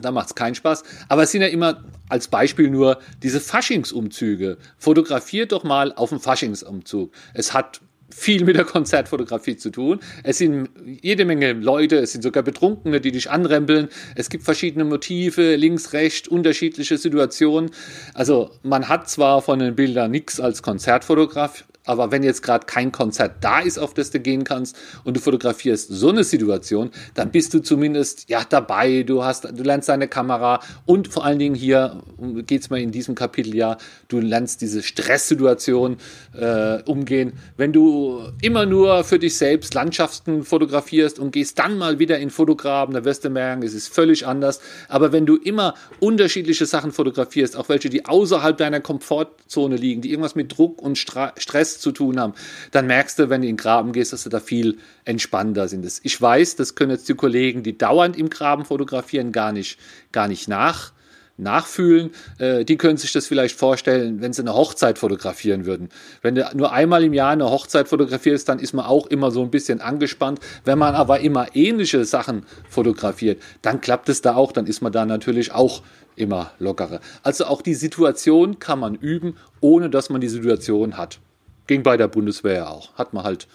Da 0.00 0.10
macht 0.10 0.28
es 0.28 0.34
keinen 0.34 0.54
Spaß. 0.54 0.84
Aber 1.08 1.22
es 1.22 1.32
sind 1.32 1.42
ja 1.42 1.48
immer 1.48 1.84
als 2.08 2.28
Beispiel 2.28 2.70
nur 2.70 2.98
diese 3.22 3.40
Faschingsumzüge. 3.40 4.58
Fotografiert 4.78 5.52
doch 5.52 5.64
mal 5.64 5.92
auf 5.92 6.10
dem 6.10 6.20
Faschingsumzug. 6.20 7.12
Es 7.34 7.52
hat 7.52 7.80
viel 8.14 8.44
mit 8.44 8.56
der 8.56 8.64
Konzertfotografie 8.64 9.56
zu 9.56 9.70
tun. 9.70 10.00
Es 10.22 10.38
sind 10.38 10.68
jede 10.84 11.24
Menge 11.24 11.52
Leute, 11.52 11.96
es 11.96 12.12
sind 12.12 12.22
sogar 12.22 12.42
Betrunkene, 12.42 13.00
die 13.00 13.12
dich 13.12 13.30
anrempeln. 13.30 13.88
Es 14.14 14.28
gibt 14.28 14.44
verschiedene 14.44 14.84
Motive, 14.84 15.56
links, 15.56 15.92
rechts, 15.92 16.28
unterschiedliche 16.28 16.98
Situationen. 16.98 17.70
Also 18.14 18.50
man 18.62 18.88
hat 18.88 19.08
zwar 19.08 19.42
von 19.42 19.58
den 19.58 19.74
Bildern 19.74 20.10
nichts 20.10 20.40
als 20.40 20.62
Konzertfotograf, 20.62 21.64
aber 21.84 22.10
wenn 22.12 22.22
jetzt 22.22 22.42
gerade 22.42 22.66
kein 22.66 22.92
Konzert 22.92 23.36
da 23.40 23.60
ist, 23.60 23.78
auf 23.78 23.94
das 23.94 24.10
du 24.10 24.20
gehen 24.20 24.44
kannst 24.44 24.76
und 25.04 25.16
du 25.16 25.20
fotografierst 25.20 25.88
so 25.90 26.10
eine 26.10 26.24
Situation, 26.24 26.90
dann 27.14 27.30
bist 27.30 27.54
du 27.54 27.60
zumindest 27.60 28.28
ja 28.28 28.44
dabei, 28.48 29.02
du 29.02 29.24
hast, 29.24 29.44
du 29.44 29.62
lernst 29.62 29.88
deine 29.88 30.08
Kamera 30.08 30.60
und 30.86 31.08
vor 31.08 31.24
allen 31.24 31.38
Dingen 31.38 31.54
hier 31.54 32.02
geht 32.46 32.62
es 32.62 32.70
mal 32.70 32.80
in 32.80 32.92
diesem 32.92 33.14
Kapitel 33.14 33.54
ja, 33.54 33.78
du 34.08 34.20
lernst 34.20 34.60
diese 34.60 34.82
Stresssituation 34.82 35.96
äh, 36.38 36.82
umgehen. 36.84 37.32
Wenn 37.56 37.72
du 37.72 38.22
immer 38.40 38.66
nur 38.66 39.04
für 39.04 39.18
dich 39.18 39.36
selbst 39.36 39.74
Landschaften 39.74 40.44
fotografierst 40.44 41.18
und 41.18 41.32
gehst 41.32 41.58
dann 41.58 41.78
mal 41.78 41.98
wieder 41.98 42.18
in 42.18 42.30
Fotograben, 42.30 42.94
dann 42.94 43.04
wirst 43.04 43.24
du 43.24 43.30
merken, 43.30 43.62
es 43.62 43.74
ist 43.74 43.92
völlig 43.92 44.26
anders. 44.26 44.60
Aber 44.88 45.12
wenn 45.12 45.26
du 45.26 45.36
immer 45.36 45.74
unterschiedliche 46.00 46.66
Sachen 46.66 46.92
fotografierst, 46.92 47.56
auch 47.56 47.68
welche, 47.68 47.90
die 47.90 48.04
außerhalb 48.04 48.56
deiner 48.56 48.80
Komfortzone 48.80 49.76
liegen, 49.76 50.00
die 50.00 50.10
irgendwas 50.10 50.34
mit 50.34 50.56
Druck 50.56 50.80
und 50.80 50.96
Stra 50.96 51.32
Stress 51.36 51.71
zu 51.80 51.92
tun 51.92 52.18
haben, 52.18 52.34
dann 52.70 52.86
merkst 52.86 53.18
du, 53.18 53.30
wenn 53.30 53.42
du 53.42 53.48
in 53.48 53.56
den 53.56 53.62
Graben 53.62 53.92
gehst, 53.92 54.12
dass 54.12 54.24
du 54.24 54.30
da 54.30 54.40
viel 54.40 54.78
entspannter 55.04 55.68
sind. 55.68 55.86
Ich 56.02 56.20
weiß, 56.20 56.56
das 56.56 56.74
können 56.74 56.90
jetzt 56.90 57.08
die 57.08 57.14
Kollegen, 57.14 57.62
die 57.62 57.76
dauernd 57.76 58.16
im 58.16 58.30
Graben 58.30 58.64
fotografieren, 58.64 59.32
gar 59.32 59.52
nicht, 59.52 59.78
gar 60.12 60.28
nicht 60.28 60.48
nach 60.48 60.92
nachfühlen, 61.36 62.10
äh, 62.38 62.64
die 62.64 62.76
können 62.76 62.96
sich 62.96 63.12
das 63.12 63.26
vielleicht 63.26 63.58
vorstellen, 63.58 64.20
wenn 64.20 64.32
sie 64.32 64.42
eine 64.42 64.54
Hochzeit 64.54 64.98
fotografieren 64.98 65.66
würden. 65.66 65.88
Wenn 66.20 66.34
du 66.34 66.48
nur 66.54 66.72
einmal 66.72 67.04
im 67.04 67.12
Jahr 67.12 67.32
eine 67.32 67.50
Hochzeit 67.50 67.88
fotografierst, 67.88 68.48
dann 68.48 68.58
ist 68.58 68.72
man 68.72 68.84
auch 68.84 69.06
immer 69.06 69.30
so 69.30 69.42
ein 69.42 69.50
bisschen 69.50 69.80
angespannt. 69.80 70.40
Wenn 70.64 70.78
man 70.78 70.94
aber 70.94 71.20
immer 71.20 71.54
ähnliche 71.54 72.04
Sachen 72.04 72.44
fotografiert, 72.68 73.40
dann 73.62 73.80
klappt 73.80 74.08
es 74.08 74.22
da 74.22 74.34
auch, 74.34 74.52
dann 74.52 74.66
ist 74.66 74.82
man 74.82 74.92
da 74.92 75.04
natürlich 75.04 75.52
auch 75.52 75.82
immer 76.16 76.52
lockerer. 76.58 77.00
Also 77.22 77.46
auch 77.46 77.62
die 77.62 77.74
Situation 77.74 78.58
kann 78.58 78.78
man 78.78 78.94
üben, 78.94 79.36
ohne 79.60 79.88
dass 79.88 80.10
man 80.10 80.20
die 80.20 80.28
Situation 80.28 80.96
hat. 80.96 81.18
Ging 81.66 81.82
bei 81.82 81.96
der 81.96 82.08
Bundeswehr 82.08 82.70
auch. 82.70 82.94
Hat 82.94 83.12
man 83.14 83.24
halt 83.24 83.48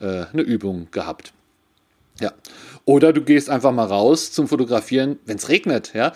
äh, 0.00 0.24
eine 0.32 0.42
Übung 0.42 0.88
gehabt. 0.90 1.32
Ja. 2.20 2.32
Oder 2.84 3.12
du 3.12 3.22
gehst 3.22 3.48
einfach 3.48 3.72
mal 3.72 3.86
raus 3.86 4.32
zum 4.32 4.48
Fotografieren, 4.48 5.18
wenn 5.24 5.36
es 5.36 5.48
regnet. 5.48 5.94
Ja. 5.94 6.12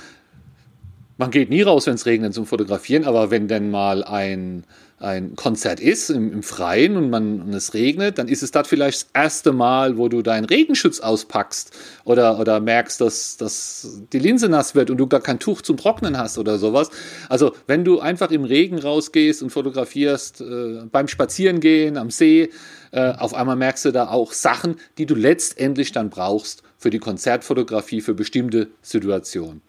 Man 1.17 1.31
geht 1.31 1.49
nie 1.49 1.63
raus, 1.63 1.87
wenn 1.87 1.95
es 1.95 2.07
regnet 2.07 2.35
zum 2.35 2.47
Fotografieren, 2.47 3.05
aber 3.05 3.31
wenn 3.31 3.49
denn 3.49 3.71
mal 3.71 4.05
ein 4.05 4.65
ein 4.99 5.37
Konzert 5.37 5.79
ist 5.79 6.09
im, 6.09 6.33
im 6.33 6.43
Freien 6.43 6.97
und, 6.97 7.11
man, 7.11 7.43
und 7.43 7.53
es 7.53 7.75
regnet, 7.75 8.19
dann 8.19 8.29
ist 8.29 8.43
es 8.43 8.51
das 8.51 8.67
vielleicht 8.67 9.03
das 9.03 9.09
erste 9.13 9.53
Mal, 9.53 9.99
wo 9.99 10.09
du 10.09 10.23
deinen 10.23 10.47
Regenschutz 10.47 11.01
auspackst 11.01 11.71
oder, 12.05 12.39
oder 12.39 12.61
merkst, 12.61 13.01
dass, 13.03 13.37
dass 13.37 14.01
die 14.13 14.19
Linse 14.19 14.49
nass 14.49 14.75
wird 14.75 14.91
und 14.91 14.97
du 14.97 15.07
gar 15.07 15.21
kein 15.21 15.39
Tuch 15.39 15.61
zum 15.61 15.77
Trocknen 15.77 16.17
hast 16.17 16.39
oder 16.39 16.59
sowas. 16.59 16.89
Also 17.29 17.53
wenn 17.67 17.85
du 17.85 18.01
einfach 18.01 18.31
im 18.31 18.45
Regen 18.45 18.79
rausgehst 18.79 19.43
und 19.43 19.51
fotografierst, 19.51 20.41
äh, 20.41 20.85
beim 20.91 21.09
Spazierengehen 21.09 21.99
am 21.99 22.11
See, 22.11 22.51
äh, 22.93 23.13
auf 23.13 23.35
einmal 23.35 23.57
merkst 23.57 23.85
du 23.85 23.93
da 23.93 24.09
auch 24.09 24.33
Sachen, 24.33 24.77
die 24.97 25.05
du 25.05 25.15
letztendlich 25.15 25.93
dann 25.93 26.09
brauchst 26.09 26.63
für 26.79 26.89
die 26.89 27.01
Konzertfotografie, 27.01 28.01
für 28.01 28.15
bestimmte 28.15 28.69
Situationen. 28.81 29.61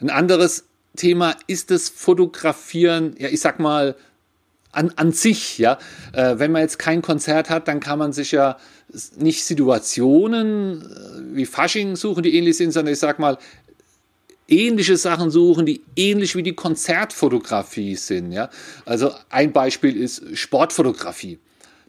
Ein 0.00 0.10
anderes 0.10 0.64
Thema 0.96 1.36
ist 1.46 1.70
das 1.70 1.88
Fotografieren, 1.88 3.14
ja, 3.18 3.28
ich 3.28 3.40
sag 3.40 3.58
mal, 3.58 3.96
an, 4.72 4.92
an 4.96 5.12
sich, 5.12 5.58
ja. 5.58 5.78
Äh, 6.12 6.38
wenn 6.38 6.50
man 6.50 6.62
jetzt 6.62 6.78
kein 6.78 7.02
Konzert 7.02 7.50
hat, 7.50 7.68
dann 7.68 7.80
kann 7.80 7.98
man 7.98 8.12
sich 8.12 8.32
ja 8.32 8.56
nicht 9.16 9.44
Situationen 9.44 10.82
äh, 10.82 11.36
wie 11.36 11.46
Fasching 11.46 11.96
suchen, 11.96 12.22
die 12.22 12.34
ähnlich 12.36 12.56
sind, 12.56 12.72
sondern 12.72 12.92
ich 12.92 12.98
sag 12.98 13.18
mal, 13.18 13.38
ähnliche 14.48 14.96
Sachen 14.96 15.30
suchen, 15.30 15.66
die 15.66 15.82
ähnlich 15.96 16.36
wie 16.36 16.42
die 16.42 16.54
Konzertfotografie 16.54 17.96
sind, 17.96 18.32
ja. 18.32 18.50
Also 18.84 19.12
ein 19.30 19.52
Beispiel 19.52 19.96
ist 19.96 20.36
Sportfotografie. 20.36 21.38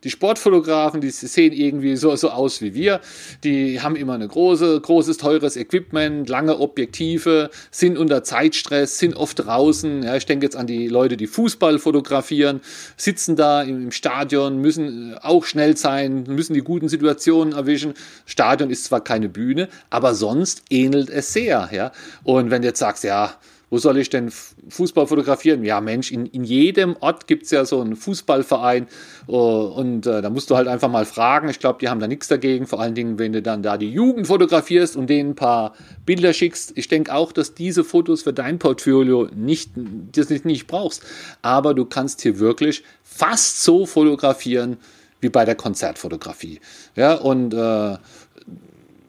Die 0.03 0.09
Sportfotografen, 0.09 0.99
die 0.99 1.09
sehen 1.09 1.53
irgendwie 1.53 1.95
so, 1.95 2.15
so 2.15 2.29
aus 2.29 2.61
wie 2.61 2.73
wir. 2.73 2.99
Die 3.43 3.81
haben 3.81 3.95
immer 3.95 4.13
eine 4.13 4.27
große, 4.27 4.81
großes, 4.81 5.17
teures 5.17 5.55
Equipment, 5.55 6.27
lange 6.27 6.59
Objektive, 6.59 7.49
sind 7.71 7.97
unter 7.97 8.23
Zeitstress, 8.23 8.99
sind 8.99 9.15
oft 9.15 9.45
draußen. 9.45 10.03
Ja, 10.03 10.15
ich 10.15 10.25
denke 10.25 10.45
jetzt 10.45 10.55
an 10.55 10.67
die 10.67 10.87
Leute, 10.87 11.15
die 11.15 11.27
Fußball 11.27 11.79
fotografieren, 11.79 12.61
sitzen 12.97 13.35
da 13.35 13.61
im, 13.61 13.83
im 13.83 13.91
Stadion, 13.91 14.57
müssen 14.57 15.17
auch 15.21 15.45
schnell 15.45 15.77
sein, 15.77 16.23
müssen 16.27 16.53
die 16.53 16.61
guten 16.61 16.89
Situationen 16.89 17.53
erwischen. 17.53 17.93
Stadion 18.25 18.69
ist 18.69 18.85
zwar 18.85 19.01
keine 19.01 19.29
Bühne, 19.29 19.69
aber 19.89 20.15
sonst 20.15 20.63
ähnelt 20.69 21.09
es 21.09 21.31
sehr. 21.31 21.69
Ja? 21.71 21.91
Und 22.23 22.51
wenn 22.51 22.61
du 22.61 22.67
jetzt 22.67 22.79
sagst, 22.79 23.03
ja, 23.03 23.35
wo 23.73 23.79
soll 23.79 23.97
ich 23.97 24.11
denn 24.11 24.29
Fußball 24.69 25.07
fotografieren? 25.07 25.63
Ja, 25.63 25.81
Mensch, 25.81 26.11
in, 26.11 26.27
in 26.27 26.43
jedem 26.43 26.95
Ort 26.99 27.25
gibt 27.25 27.45
es 27.45 27.49
ja 27.49 27.65
so 27.65 27.81
einen 27.81 27.95
Fußballverein 27.95 28.85
oh, 29.25 29.73
und 29.75 30.05
äh, 30.05 30.21
da 30.21 30.29
musst 30.29 30.51
du 30.51 30.55
halt 30.55 30.67
einfach 30.67 30.91
mal 30.91 31.05
fragen. 31.05 31.49
Ich 31.49 31.57
glaube, 31.57 31.79
die 31.81 31.89
haben 31.89 31.99
da 31.99 32.07
nichts 32.07 32.27
dagegen, 32.27 32.67
vor 32.67 32.79
allen 32.79 32.93
Dingen, 32.93 33.17
wenn 33.17 33.33
du 33.33 33.41
dann 33.41 33.63
da 33.63 33.79
die 33.79 33.89
Jugend 33.89 34.27
fotografierst 34.27 34.95
und 34.95 35.09
denen 35.09 35.31
ein 35.31 35.35
paar 35.35 35.73
Bilder 36.05 36.33
schickst. 36.33 36.73
Ich 36.75 36.87
denke 36.87 37.15
auch, 37.15 37.31
dass 37.31 37.55
diese 37.55 37.83
Fotos 37.83 38.21
für 38.21 38.31
dein 38.31 38.59
Portfolio 38.59 39.27
nicht, 39.35 39.71
das 39.75 40.29
nicht, 40.29 40.45
nicht 40.45 40.67
brauchst, 40.67 41.01
aber 41.41 41.73
du 41.73 41.85
kannst 41.85 42.21
hier 42.21 42.37
wirklich 42.37 42.83
fast 43.03 43.63
so 43.63 43.87
fotografieren 43.87 44.77
wie 45.19 45.29
bei 45.29 45.45
der 45.45 45.55
Konzertfotografie. 45.55 46.59
Ja, 46.95 47.15
und 47.15 47.55
äh, 47.55 47.97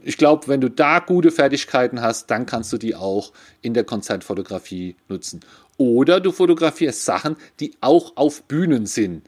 ich 0.05 0.19
glaube, 0.19 0.49
wenn 0.49 0.61
du 0.61 0.69
da 0.69 0.99
gute 0.99 1.31
Fertigkeiten 1.31 2.03
hast, 2.03 2.31
dann 2.31 2.47
kannst 2.47 2.73
du 2.73 2.79
die 2.79 2.95
auch 2.95 3.33
in 3.63 3.75
der 3.75 3.85
Konzertfotografie 3.85 4.97
nutzen. 5.09 5.41
Oder 5.79 6.21
du 6.21 6.31
fotografierst 6.31 7.05
Sachen, 7.05 7.37
die 7.59 7.73
auch 7.81 8.13
auf 8.17 8.43
Bühnen 8.43 8.87
sind. 8.87 9.23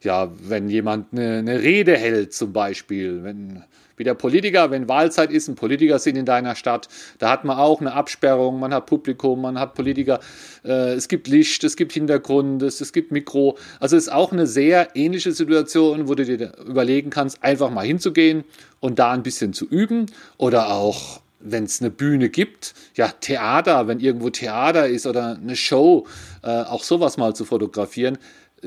Ja, 0.00 0.32
wenn 0.40 0.68
jemand 0.68 1.12
eine, 1.12 1.38
eine 1.38 1.60
Rede 1.60 1.96
hält 1.96 2.32
zum 2.32 2.52
Beispiel, 2.52 3.22
wenn 3.24 3.62
wie 3.96 4.04
der 4.04 4.14
Politiker, 4.14 4.70
wenn 4.70 4.88
Wahlzeit 4.88 5.30
ist, 5.30 5.48
ein 5.48 5.54
Politiker 5.54 5.98
sind 5.98 6.16
in 6.16 6.24
deiner 6.24 6.54
Stadt, 6.54 6.88
da 7.18 7.30
hat 7.30 7.44
man 7.44 7.56
auch 7.56 7.80
eine 7.80 7.92
Absperrung, 7.92 8.60
man 8.60 8.72
hat 8.72 8.86
Publikum, 8.86 9.42
man 9.42 9.58
hat 9.58 9.74
Politiker, 9.74 10.20
äh, 10.64 10.94
es 10.94 11.08
gibt 11.08 11.28
Licht, 11.28 11.64
es 11.64 11.76
gibt 11.76 11.92
Hintergrund, 11.92 12.62
es, 12.62 12.80
es 12.80 12.92
gibt 12.92 13.12
Mikro. 13.12 13.56
Also 13.80 13.96
es 13.96 14.04
ist 14.04 14.12
auch 14.12 14.32
eine 14.32 14.46
sehr 14.46 14.94
ähnliche 14.94 15.32
Situation, 15.32 16.08
wo 16.08 16.14
du 16.14 16.24
dir 16.24 16.52
überlegen 16.66 17.10
kannst, 17.10 17.42
einfach 17.42 17.70
mal 17.70 17.86
hinzugehen 17.86 18.44
und 18.80 18.98
da 18.98 19.12
ein 19.12 19.22
bisschen 19.22 19.52
zu 19.52 19.66
üben 19.66 20.06
oder 20.36 20.70
auch 20.70 21.20
wenn 21.38 21.64
es 21.64 21.80
eine 21.80 21.90
Bühne 21.90 22.28
gibt, 22.28 22.74
ja, 22.94 23.08
Theater, 23.08 23.86
wenn 23.86 24.00
irgendwo 24.00 24.30
Theater 24.30 24.88
ist 24.88 25.06
oder 25.06 25.38
eine 25.40 25.54
Show, 25.54 26.06
äh, 26.42 26.62
auch 26.62 26.82
sowas 26.82 27.18
mal 27.18 27.34
zu 27.34 27.44
fotografieren 27.44 28.18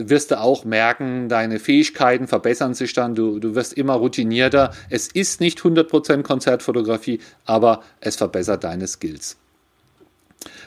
wirst 0.08 0.32
du 0.32 0.40
auch 0.40 0.64
merken, 0.64 1.28
deine 1.28 1.60
Fähigkeiten 1.60 2.28
verbessern 2.28 2.74
sich 2.74 2.94
dann, 2.94 3.16
du, 3.16 3.40
du 3.40 3.56
wirst 3.56 3.74
immer 3.74 3.94
routinierter. 3.94 4.72
Es 4.90 5.08
ist 5.08 5.42
nicht 5.42 5.60
100% 5.60 6.24
Konzertfotografie, 6.24 7.20
aber 7.46 7.84
es 8.00 8.16
verbessert 8.16 8.64
deine 8.64 8.88
Skills. 8.88 9.38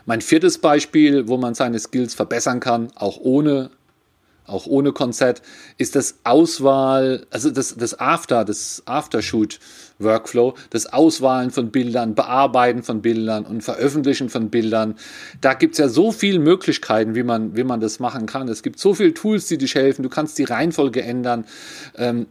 Mein 0.05 0.21
viertes 0.21 0.59
Beispiel, 0.59 1.29
wo 1.29 1.37
man 1.39 1.55
seine 1.55 1.79
Skills 1.79 2.15
verbessern 2.15 2.61
kann, 2.61 2.89
auch 2.95 3.19
ohne 3.19 3.71
auch 4.47 4.67
ohne 4.67 4.93
Konzert, 4.93 5.43
ist 5.79 5.95
das 5.97 6.19
Auswahl, 6.25 7.27
also 7.31 7.51
das, 7.51 7.77
das 7.77 7.99
After, 7.99 8.45
das 8.45 8.83
Aftershoot-Workflow, 8.87 10.55
das 10.71 10.93
Auswahlen 10.93 11.51
von 11.51 11.71
Bildern, 11.71 12.15
Bearbeiten 12.15 12.83
von 12.83 13.03
Bildern 13.03 13.45
und 13.45 13.63
Veröffentlichen 13.63 14.29
von 14.29 14.51
Bildern. 14.51 14.97
Da 15.41 15.55
gibt 15.55 15.75
es 15.75 15.79
ja 15.79 15.89
so 15.89 16.13
viele 16.13 16.39
Möglichkeiten, 16.39 17.15
wie 17.15 17.23
man, 17.23 17.57
wie 17.57 17.65
man 17.65 17.81
das 17.81 18.01
machen 18.01 18.27
kann. 18.27 18.49
Es 18.49 18.63
gibt 18.63 18.79
so 18.79 18.95
viele 18.95 19.15
Tools, 19.15 19.47
die 19.47 19.59
dich 19.59 19.75
helfen. 19.75 20.03
Du 20.03 20.09
kannst 20.09 20.39
die 20.39 20.45
Reihenfolge 20.45 21.03
ändern. 21.03 21.45
Ähm, 21.97 22.27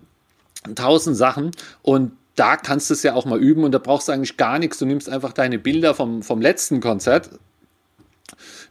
tausend 0.76 1.18
Sachen 1.18 1.52
und 1.82 2.12
da 2.36 2.56
kannst 2.56 2.90
du 2.90 2.94
es 2.94 3.04
ja 3.04 3.14
auch 3.14 3.26
mal 3.26 3.40
üben 3.40 3.64
und 3.64 3.72
da 3.72 3.78
brauchst 3.78 4.08
du 4.08 4.14
eigentlich 4.14 4.38
gar 4.38 4.58
nichts. 4.58 4.78
Du 4.80 4.86
nimmst 4.86 5.10
einfach 5.10 5.34
deine 5.34 5.60
Bilder 5.60 5.94
vom, 5.94 6.24
vom 6.24 6.42
letzten 6.42 6.80
Konzert, 6.80 7.30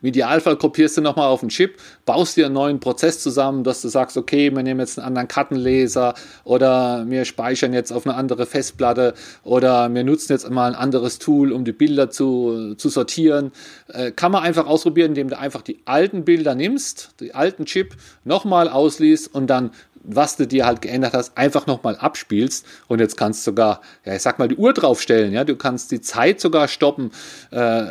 im 0.03 0.09
Idealfall 0.09 0.57
kopierst 0.57 0.97
du 0.97 1.01
nochmal 1.03 1.29
auf 1.29 1.41
den 1.41 1.49
Chip, 1.49 1.77
baust 2.05 2.37
dir 2.37 2.47
einen 2.47 2.55
neuen 2.55 2.81
Prozess 2.81 3.21
zusammen, 3.21 3.65
dass 3.65 3.83
du 3.83 3.89
sagst, 3.89 4.17
okay, 4.17 4.55
wir 4.55 4.63
nehmen 4.63 4.81
jetzt 4.81 4.99
einen 4.99 5.07
anderen 5.07 5.29
Kartenleser 5.29 6.15
oder 6.45 7.05
wir 7.09 7.25
speichern 7.25 7.73
jetzt 7.73 7.93
auf 7.93 8.07
eine 8.07 8.17
andere 8.17 8.47
Festplatte 8.47 9.15
oder 9.43 9.93
wir 9.93 10.05
nutzen 10.05 10.33
jetzt 10.33 10.49
mal 10.51 10.69
ein 10.69 10.75
anderes 10.75 11.19
Tool, 11.19 11.53
um 11.53 11.65
die 11.65 11.73
Bilder 11.73 12.11
zu, 12.11 12.75
zu 12.77 12.89
sortieren. 12.89 13.53
Äh, 13.89 14.13
kann 14.13 14.33
man 14.33 14.43
einfach 14.43 14.67
ausprobieren, 14.67 15.11
indem 15.11 15.29
du 15.29 15.39
einfach 15.39 15.63
die 15.63 15.81
alten 15.85 16.25
Bilder 16.25 16.55
nimmst, 16.55 17.15
die 17.21 17.35
alten 17.35 17.67
Chip 17.67 17.95
nochmal 18.25 18.69
ausliest 18.69 19.35
und 19.35 19.49
dann 19.49 19.71
was 20.03 20.37
du 20.37 20.47
dir 20.47 20.67
halt 20.67 20.83
geändert 20.83 21.13
hast, 21.13 21.37
einfach 21.37 21.67
nochmal 21.67 21.97
abspielst. 21.97 22.67
Und 22.89 23.01
jetzt 23.01 23.17
kannst 23.17 23.47
du 23.47 23.51
sogar, 23.51 23.81
ja, 24.05 24.15
ich 24.15 24.23
sag 24.23 24.39
mal, 24.39 24.49
die 24.49 24.57
Uhr 24.57 24.73
draufstellen. 24.73 25.33
Ja, 25.33 25.45
du 25.45 25.57
kannst 25.57 25.91
die 25.91 26.01
Zeit 26.01 26.41
sogar 26.41 26.69
stoppen. 26.69 27.11
Äh, 27.51 27.85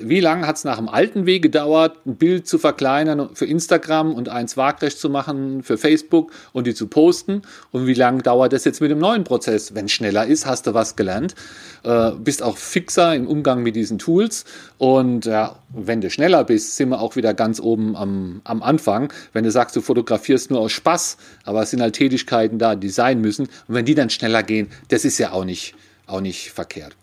wie 0.00 0.20
lange 0.20 0.46
hat 0.46 0.56
es 0.56 0.64
nach 0.64 0.76
dem 0.76 0.88
alten 0.88 1.26
Weg 1.26 1.42
gedauert, 1.42 1.98
ein 2.06 2.16
Bild 2.16 2.46
zu 2.46 2.58
verkleinern 2.58 3.30
für 3.34 3.46
Instagram 3.46 4.14
und 4.14 4.28
eins 4.28 4.56
waagrecht 4.56 4.98
zu 4.98 5.10
machen 5.10 5.62
für 5.62 5.76
Facebook 5.76 6.32
und 6.52 6.66
die 6.66 6.74
zu 6.74 6.86
posten? 6.86 7.42
Und 7.72 7.86
wie 7.86 7.94
lange 7.94 8.22
dauert 8.22 8.52
das 8.52 8.64
jetzt 8.64 8.80
mit 8.80 8.90
dem 8.90 8.98
neuen 8.98 9.24
Prozess? 9.24 9.74
Wenn 9.74 9.86
es 9.86 9.92
schneller 9.92 10.26
ist, 10.26 10.46
hast 10.46 10.66
du 10.66 10.74
was 10.74 10.96
gelernt. 10.96 11.34
Äh, 11.82 12.12
bist 12.12 12.42
auch 12.42 12.56
fixer 12.56 13.14
im 13.14 13.26
Umgang 13.26 13.62
mit 13.62 13.76
diesen 13.76 13.98
Tools. 13.98 14.44
Und 14.78 15.26
ja, 15.26 15.56
wenn 15.68 16.00
du 16.00 16.10
schneller 16.10 16.44
bist, 16.44 16.76
sind 16.76 16.90
wir 16.90 17.00
auch 17.00 17.16
wieder 17.16 17.34
ganz 17.34 17.60
oben 17.60 17.96
am, 17.96 18.40
am 18.44 18.62
Anfang. 18.62 19.12
Wenn 19.32 19.44
du 19.44 19.50
sagst, 19.50 19.74
du 19.74 19.80
fotografierst 19.80 20.50
nur 20.50 20.60
aus 20.60 20.72
Spaß, 20.72 21.16
aber 21.44 21.55
aber 21.56 21.62
es 21.62 21.70
sind 21.70 21.80
halt 21.80 21.94
Tätigkeiten 21.94 22.58
da, 22.58 22.76
die 22.76 22.90
sein 22.90 23.20
müssen. 23.20 23.46
Und 23.46 23.74
wenn 23.74 23.86
die 23.86 23.94
dann 23.94 24.10
schneller 24.10 24.42
gehen, 24.42 24.68
das 24.88 25.04
ist 25.06 25.18
ja 25.18 25.32
auch 25.32 25.44
nicht, 25.44 25.74
auch 26.06 26.20
nicht 26.20 26.50
verkehrt. 26.50 26.96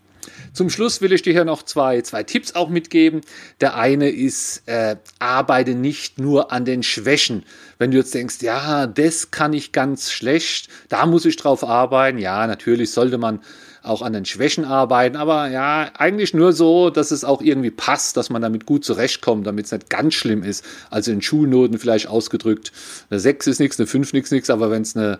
Zum 0.54 0.70
Schluss 0.70 1.02
will 1.02 1.12
ich 1.12 1.24
dir 1.24 1.34
hier 1.34 1.44
noch 1.44 1.64
zwei, 1.64 2.02
zwei 2.02 2.22
Tipps 2.22 2.54
auch 2.54 2.70
mitgeben. 2.70 3.22
Der 3.60 3.76
eine 3.76 4.10
ist, 4.10 4.62
äh, 4.68 4.98
arbeite 5.18 5.74
nicht 5.74 6.20
nur 6.20 6.52
an 6.52 6.66
den 6.66 6.84
Schwächen. 6.84 7.44
Wenn 7.80 7.90
du 7.90 7.98
jetzt 7.98 8.14
denkst, 8.14 8.42
ja, 8.42 8.86
das 8.86 9.32
kann 9.32 9.54
ich 9.54 9.72
ganz 9.72 10.12
schlecht, 10.12 10.70
da 10.90 11.08
muss 11.08 11.26
ich 11.26 11.36
drauf 11.36 11.64
arbeiten. 11.64 12.20
Ja, 12.20 12.46
natürlich 12.46 12.92
sollte 12.92 13.18
man 13.18 13.40
auch 13.84 14.02
an 14.02 14.14
den 14.14 14.26
Schwächen 14.26 14.66
arbeiten, 14.66 15.18
aber 15.18 15.50
ja, 15.50 15.92
eigentlich 15.98 16.34
nur 16.34 16.54
so, 16.54 16.90
dass 16.90 17.12
es 17.12 17.26
auch 17.26 17.42
irgendwie 17.42 17.72
passt, 17.72 18.16
dass 18.16 18.30
man 18.30 18.42
damit 18.42 18.66
gut 18.66 18.86
zurechtkommt, 18.86 19.46
damit 19.46 19.66
es 19.66 19.72
nicht 19.72 19.90
ganz 19.90 20.14
schlimm 20.14 20.42
ist. 20.44 20.64
Also 20.90 21.12
in 21.12 21.22
Schulnoten 21.22 21.78
vielleicht 21.78 22.08
ausgedrückt, 22.08 22.72
eine 23.10 23.20
6 23.20 23.48
ist 23.48 23.60
nichts, 23.60 23.80
eine 23.80 23.88
5 23.88 24.14
nichts, 24.14 24.32
nichts, 24.32 24.50
aber 24.50 24.72
wenn 24.72 24.84
es 24.84 24.96
eine 24.96 25.20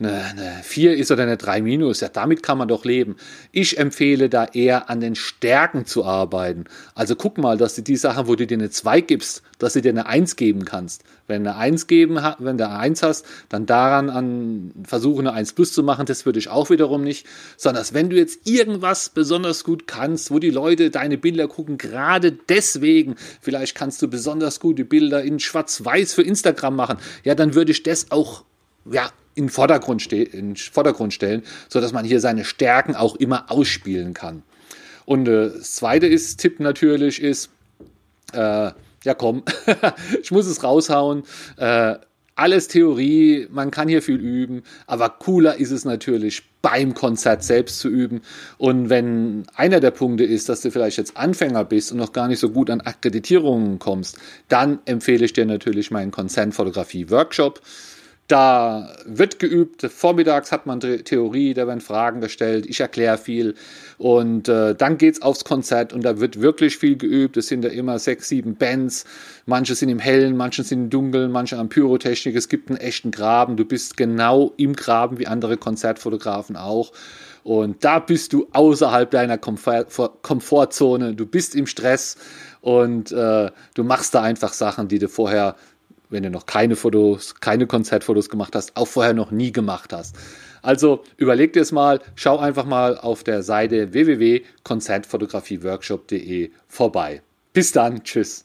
eine, 0.00 0.24
eine 0.24 0.60
4 0.62 0.96
ist 0.96 1.10
oder 1.10 1.22
eine 1.22 1.36
3 1.36 1.62
minus, 1.62 2.00
ja, 2.00 2.08
damit 2.08 2.42
kann 2.42 2.58
man 2.58 2.68
doch 2.68 2.84
leben. 2.84 3.16
Ich 3.52 3.78
empfehle 3.78 4.28
da 4.28 4.46
eher 4.46 4.90
an 4.90 5.00
den 5.00 5.14
Stärken 5.14 5.86
zu 5.86 6.04
arbeiten. 6.04 6.64
Also 6.94 7.14
guck 7.16 7.38
mal, 7.38 7.56
dass 7.56 7.74
du 7.74 7.82
die 7.82 7.96
Sachen, 7.96 8.26
wo 8.26 8.34
du 8.34 8.46
dir 8.46 8.58
eine 8.58 8.70
2 8.70 9.00
gibst, 9.02 9.42
dass 9.58 9.74
du 9.74 9.82
dir 9.82 9.90
eine 9.90 10.06
1 10.06 10.36
geben 10.36 10.64
kannst. 10.64 11.04
Wenn 11.26 11.44
du 11.44 11.50
eine 11.50 11.58
1 11.58 11.86
geben, 11.86 12.18
wenn 12.38 12.58
du 12.58 12.66
eine 12.66 12.78
1 12.78 13.02
hast, 13.02 13.26
dann 13.48 13.66
daran 13.66 14.10
an 14.10 14.72
versuchen 14.84 15.26
eine 15.26 15.36
1 15.36 15.52
plus 15.52 15.72
zu 15.72 15.82
machen, 15.82 16.06
das 16.06 16.26
würde 16.26 16.38
ich 16.38 16.48
auch 16.48 16.70
wiederum 16.70 17.04
nicht, 17.04 17.26
sondern 17.56 17.84
wenn 17.92 18.10
du 18.10 18.16
jetzt 18.16 18.48
irgendwas 18.48 19.10
besonders 19.10 19.64
gut 19.64 19.86
kannst, 19.86 20.30
wo 20.30 20.38
die 20.38 20.50
Leute 20.50 20.90
deine 20.90 21.18
Bilder 21.18 21.48
gucken, 21.48 21.78
gerade 21.78 22.32
deswegen, 22.32 23.16
vielleicht 23.40 23.76
kannst 23.76 24.02
du 24.02 24.08
besonders 24.08 24.60
gute 24.60 24.84
Bilder 24.84 25.22
in 25.22 25.38
schwarz-weiß 25.38 26.14
für 26.14 26.22
Instagram 26.22 26.76
machen, 26.76 26.98
ja, 27.24 27.34
dann 27.34 27.54
würde 27.54 27.72
ich 27.72 27.82
das 27.82 28.10
auch 28.10 28.44
ja, 28.90 29.10
in 29.34 29.48
Vordergrund, 29.48 30.02
ste 30.02 30.16
in 30.22 30.56
Vordergrund 30.56 31.14
stellen, 31.14 31.42
sodass 31.68 31.92
man 31.92 32.04
hier 32.04 32.20
seine 32.20 32.44
Stärken 32.44 32.94
auch 32.94 33.16
immer 33.16 33.50
ausspielen 33.50 34.14
kann. 34.14 34.42
Und 35.04 35.28
äh, 35.28 35.50
das 35.50 35.74
zweite 35.74 36.06
ist, 36.06 36.38
Tipp 36.38 36.60
natürlich 36.60 37.22
ist, 37.22 37.50
äh, 38.32 38.70
ja 39.04 39.14
komm, 39.16 39.42
ich 40.22 40.30
muss 40.30 40.46
es 40.46 40.62
raushauen. 40.62 41.24
Äh, 41.56 41.96
alles 42.40 42.68
Theorie, 42.68 43.48
man 43.50 43.70
kann 43.70 43.86
hier 43.86 44.00
viel 44.00 44.16
üben, 44.16 44.62
aber 44.86 45.10
cooler 45.10 45.56
ist 45.56 45.72
es 45.72 45.84
natürlich 45.84 46.42
beim 46.62 46.94
Konzert 46.94 47.42
selbst 47.44 47.80
zu 47.80 47.88
üben. 47.88 48.22
Und 48.56 48.88
wenn 48.88 49.44
einer 49.54 49.80
der 49.80 49.90
Punkte 49.90 50.24
ist, 50.24 50.48
dass 50.48 50.62
du 50.62 50.70
vielleicht 50.70 50.96
jetzt 50.96 51.18
Anfänger 51.18 51.64
bist 51.64 51.92
und 51.92 51.98
noch 51.98 52.12
gar 52.12 52.28
nicht 52.28 52.38
so 52.38 52.48
gut 52.48 52.70
an 52.70 52.80
Akkreditierungen 52.80 53.78
kommst, 53.78 54.16
dann 54.48 54.78
empfehle 54.86 55.24
ich 55.24 55.34
dir 55.34 55.44
natürlich 55.44 55.90
meinen 55.90 56.12
Konzernfotografie-Workshop. 56.12 57.60
Da 58.30 58.94
wird 59.06 59.40
geübt, 59.40 59.82
vormittags 59.90 60.52
hat 60.52 60.64
man 60.64 60.78
Theorie, 60.78 61.52
da 61.52 61.66
werden 61.66 61.80
Fragen 61.80 62.20
gestellt, 62.20 62.64
ich 62.68 62.78
erkläre 62.78 63.18
viel. 63.18 63.56
Und 63.98 64.48
äh, 64.48 64.76
dann 64.76 64.98
es 64.98 65.20
aufs 65.20 65.42
Konzert 65.44 65.92
und 65.92 66.04
da 66.04 66.20
wird 66.20 66.40
wirklich 66.40 66.78
viel 66.78 66.96
geübt. 66.96 67.36
Es 67.36 67.48
sind 67.48 67.64
ja 67.64 67.70
immer 67.70 67.98
sechs, 67.98 68.28
sieben 68.28 68.54
Bands, 68.54 69.04
manche 69.46 69.74
sind 69.74 69.88
im 69.88 69.98
Hellen, 69.98 70.36
manche 70.36 70.62
sind 70.62 70.84
im 70.84 70.90
Dunkeln, 70.90 71.32
manche 71.32 71.58
am 71.58 71.70
Pyrotechnik. 71.70 72.36
Es 72.36 72.48
gibt 72.48 72.68
einen 72.68 72.78
echten 72.78 73.10
Graben, 73.10 73.56
du 73.56 73.64
bist 73.64 73.96
genau 73.96 74.52
im 74.56 74.76
Graben 74.76 75.18
wie 75.18 75.26
andere 75.26 75.56
Konzertfotografen 75.56 76.54
auch. 76.54 76.92
Und 77.42 77.84
da 77.84 77.98
bist 77.98 78.32
du 78.32 78.46
außerhalb 78.52 79.10
deiner 79.10 79.38
Komfort 79.38 79.86
Komfortzone, 80.22 81.14
du 81.14 81.26
bist 81.26 81.56
im 81.56 81.66
Stress. 81.66 82.16
Und 82.60 83.10
äh, 83.10 83.50
du 83.74 83.84
machst 83.84 84.14
da 84.14 84.22
einfach 84.22 84.52
Sachen, 84.52 84.86
die 84.88 84.98
du 84.98 85.08
vorher 85.08 85.56
wenn 86.10 86.24
du 86.24 86.30
noch 86.30 86.46
keine 86.46 86.76
Fotos, 86.76 87.34
keine 87.36 87.66
Konzertfotos 87.66 88.28
gemacht 88.28 88.54
hast, 88.54 88.76
auch 88.76 88.86
vorher 88.86 89.14
noch 89.14 89.30
nie 89.30 89.52
gemacht 89.52 89.92
hast. 89.92 90.16
Also 90.62 91.04
überleg 91.16 91.54
dir 91.54 91.62
es 91.62 91.72
mal, 91.72 92.00
schau 92.14 92.38
einfach 92.38 92.66
mal 92.66 92.98
auf 92.98 93.24
der 93.24 93.42
Seite 93.42 93.92
www.konzertfotografieworkshop.de 93.92 96.50
vorbei. 96.68 97.22
Bis 97.52 97.72
dann, 97.72 98.04
tschüss. 98.04 98.44